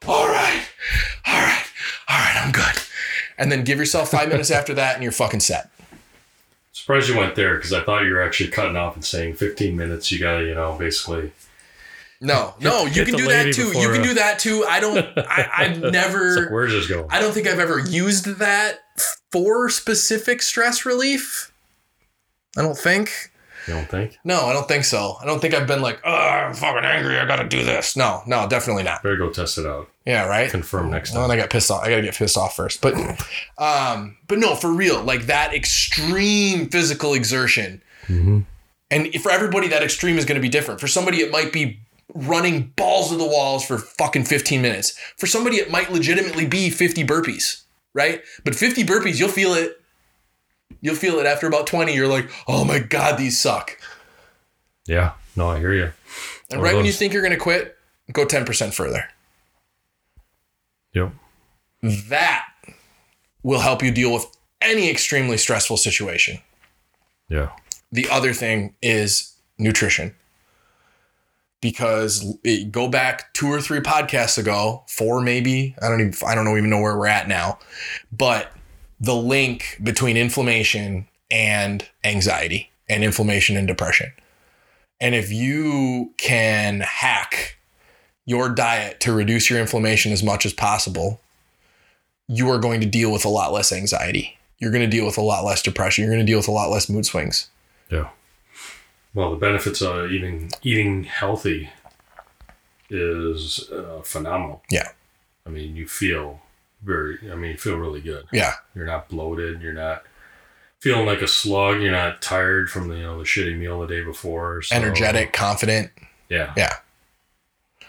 [0.06, 0.66] all right,
[1.26, 1.64] all right,
[2.08, 2.82] all right, I'm good.
[3.36, 5.70] and then give yourself five minutes after that, and you're fucking set.
[6.72, 9.76] Surprised you went there because I thought you were actually cutting off and saying 15
[9.76, 10.10] minutes.
[10.10, 11.32] You gotta, you know, basically.
[12.22, 13.68] No, no, you can do that too.
[13.78, 14.64] You can do that too.
[14.68, 14.98] I don't.
[15.16, 16.36] I, I've never.
[16.42, 17.06] like, where's this going?
[17.08, 18.80] I don't think I've ever used that
[19.32, 21.50] for specific stress relief.
[22.58, 23.30] I don't think.
[23.66, 24.18] You don't think?
[24.24, 25.16] No, I don't think so.
[25.20, 27.18] I don't think I've been like, oh, I'm fucking angry.
[27.18, 27.96] I gotta do this.
[27.96, 29.02] No, no, definitely not.
[29.02, 29.88] Better go test it out.
[30.06, 30.50] Yeah, right.
[30.50, 31.28] Confirm next Well, time.
[31.30, 31.82] then I got pissed off.
[31.84, 32.80] I gotta get pissed off first.
[32.80, 32.94] But,
[33.58, 37.82] um, but no, for real, like that extreme physical exertion.
[38.08, 38.40] Mm-hmm.
[38.90, 40.80] And for everybody, that extreme is going to be different.
[40.80, 41.78] For somebody, it might be
[42.14, 44.98] running balls to the walls for fucking 15 minutes.
[45.16, 47.62] For somebody, it might legitimately be 50 burpees,
[47.94, 48.22] right?
[48.44, 49.80] But 50 burpees, you'll feel it.
[50.80, 51.94] You'll feel it after about 20.
[51.94, 53.78] You're like, oh my God, these suck.
[54.86, 55.12] Yeah.
[55.36, 55.92] No, I hear you.
[56.50, 57.76] And right when you think you're going to quit,
[58.12, 59.04] go 10% further.
[60.94, 61.12] Yep.
[61.82, 62.46] That
[63.42, 64.26] will help you deal with
[64.60, 66.38] any extremely stressful situation.
[67.28, 67.50] Yeah.
[67.92, 70.14] The other thing is nutrition.
[71.60, 75.74] Because it, go back two or three podcasts ago, four maybe.
[75.82, 77.58] I don't even I don't even know where we're at now.
[78.10, 78.52] But
[78.98, 84.12] the link between inflammation and anxiety and inflammation and depression.
[85.00, 87.56] And if you can hack
[88.26, 91.20] your diet to reduce your inflammation as much as possible,
[92.28, 94.38] you are going to deal with a lot less anxiety.
[94.58, 96.04] You're going to deal with a lot less depression.
[96.04, 97.48] You're going to deal with a lot less mood swings.
[97.90, 98.10] Yeah.
[99.14, 101.70] Well, the benefits of eating eating healthy
[102.88, 104.62] is uh, phenomenal.
[104.70, 104.88] Yeah.
[105.46, 106.40] I mean, you feel
[106.82, 107.18] very.
[107.30, 108.26] I mean, you feel really good.
[108.32, 108.54] Yeah.
[108.74, 109.62] You're not bloated.
[109.62, 110.04] You're not
[110.80, 111.80] feeling like a slug.
[111.80, 114.62] You're not tired from the you know the shitty meal the day before.
[114.62, 115.90] So, Energetic, confident.
[116.28, 116.52] Yeah.
[116.56, 116.76] Yeah.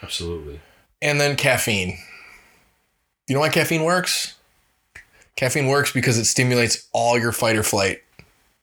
[0.01, 0.59] Absolutely.
[1.01, 1.97] And then caffeine.
[3.27, 4.35] You know why caffeine works?
[5.35, 8.01] Caffeine works because it stimulates all your fight or flight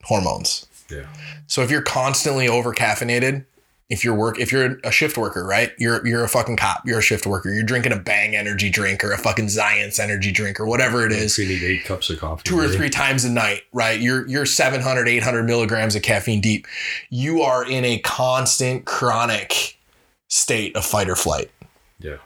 [0.04, 0.66] hormones.
[0.91, 1.07] Yeah.
[1.47, 3.45] So if you're constantly over caffeinated,
[3.89, 5.72] if you're work if you're a shift worker, right?
[5.78, 7.51] You're you're a fucking cop, you're a shift worker.
[7.51, 11.12] You're drinking a bang energy drink or a fucking Zions energy drink or whatever it
[11.12, 11.39] is.
[11.39, 12.43] You need eight cups of coffee.
[12.45, 13.99] two or three times a night, right?
[13.99, 16.66] You're you're 700, 800 milligrams of caffeine deep.
[17.09, 19.78] You are in a constant chronic
[20.28, 21.51] state of fight or flight.
[21.99, 22.18] Yeah.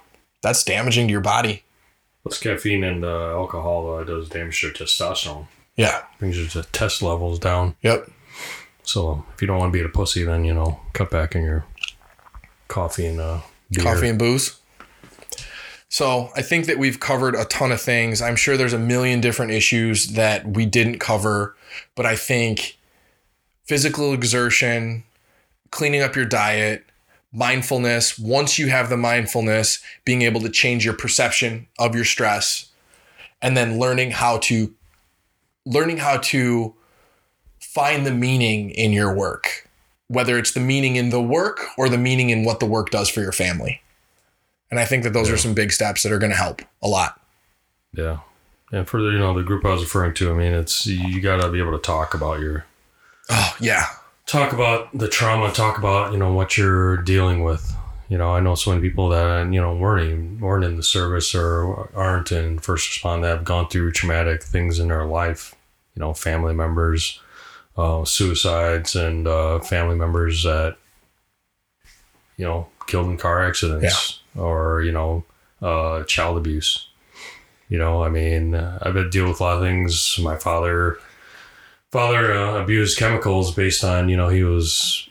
[0.43, 1.63] That's damaging to your body.
[2.25, 5.47] Plus, caffeine and uh, alcohol uh, does damage your testosterone.
[5.77, 6.03] Yeah.
[6.19, 7.77] Brings your test levels down.
[7.83, 8.11] Yep.
[8.85, 11.43] So if you don't want to be a pussy, then you know, cut back on
[11.43, 11.65] your
[12.69, 13.85] coffee and uh, beer.
[13.85, 14.59] Coffee and booze.
[15.89, 18.23] So I think that we've covered a ton of things.
[18.23, 21.55] I'm sure there's a million different issues that we didn't cover,
[21.95, 22.79] but I think
[23.65, 25.05] physical exertion,
[25.71, 26.87] cleaning up your diet,
[27.31, 32.71] mindfulness, once you have the mindfulness, being able to change your perception of your stress,
[33.43, 34.75] and then learning how to
[35.65, 36.75] learning how to
[37.75, 39.69] find the meaning in your work,
[40.09, 43.09] whether it's the meaning in the work or the meaning in what the work does
[43.09, 43.81] for your family.
[44.71, 46.89] And I think that those are some big steps that are going to help a
[46.89, 47.21] lot.
[47.95, 48.19] Yeah.
[48.73, 51.21] And for the, you know the group I was referring to, I mean, it's you
[51.21, 52.65] got to be able to talk about your
[53.31, 53.85] Oh, yeah.
[54.27, 57.75] talk about the trauma, talk about you know what you're dealing with.
[58.09, 60.83] You know, I know so many people that you know weren't even, weren't in the
[60.83, 65.55] service or aren't in first respond that have gone through traumatic things in their life.
[65.95, 67.21] You know, family members,
[67.77, 70.77] uh, suicides, and uh, family members that
[72.37, 75.25] you know killed in car accidents or you know
[75.61, 76.89] uh, child abuse.
[77.69, 80.19] You know, I mean, I've had to deal with a lot of things.
[80.21, 80.99] My father
[81.91, 85.09] father uh, abused chemicals based on you know he was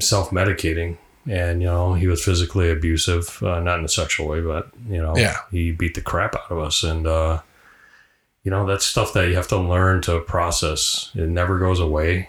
[0.00, 0.96] self-medicating
[1.28, 5.00] and you know he was physically abusive uh, not in a sexual way but you
[5.00, 5.36] know Yeah.
[5.52, 7.40] he beat the crap out of us and uh
[8.44, 11.10] you know that's stuff that you have to learn to process.
[11.14, 12.28] It never goes away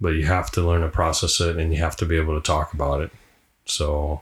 [0.00, 2.44] but you have to learn to process it and you have to be able to
[2.44, 3.10] talk about it.
[3.64, 4.20] So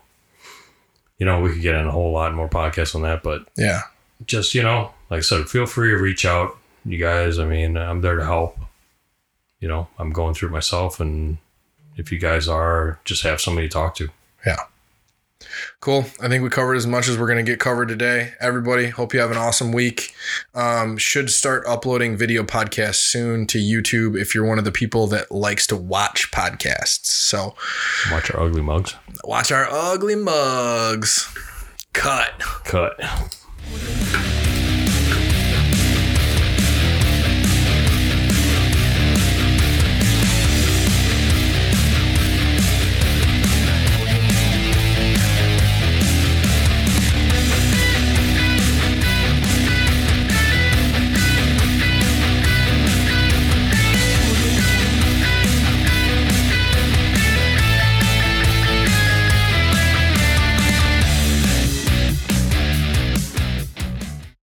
[1.18, 3.80] you know we could get in a whole lot more podcasts on that but Yeah.
[4.26, 6.56] just you know like i said feel free to reach out.
[6.84, 8.56] You guys i mean i'm there to help.
[9.60, 11.38] You know i'm going through it myself and
[11.96, 14.08] if you guys are just have somebody to talk to.
[14.46, 14.56] Yeah.
[15.80, 16.04] Cool.
[16.20, 18.32] I think we covered as much as we're going to get covered today.
[18.40, 20.14] Everybody, hope you have an awesome week.
[20.54, 25.06] Um, should start uploading video podcasts soon to YouTube if you're one of the people
[25.08, 27.06] that likes to watch podcasts.
[27.06, 27.54] So
[28.10, 28.94] watch our ugly mugs
[29.24, 31.32] watch our ugly mugs.
[31.92, 32.40] Cut.
[32.64, 32.98] cut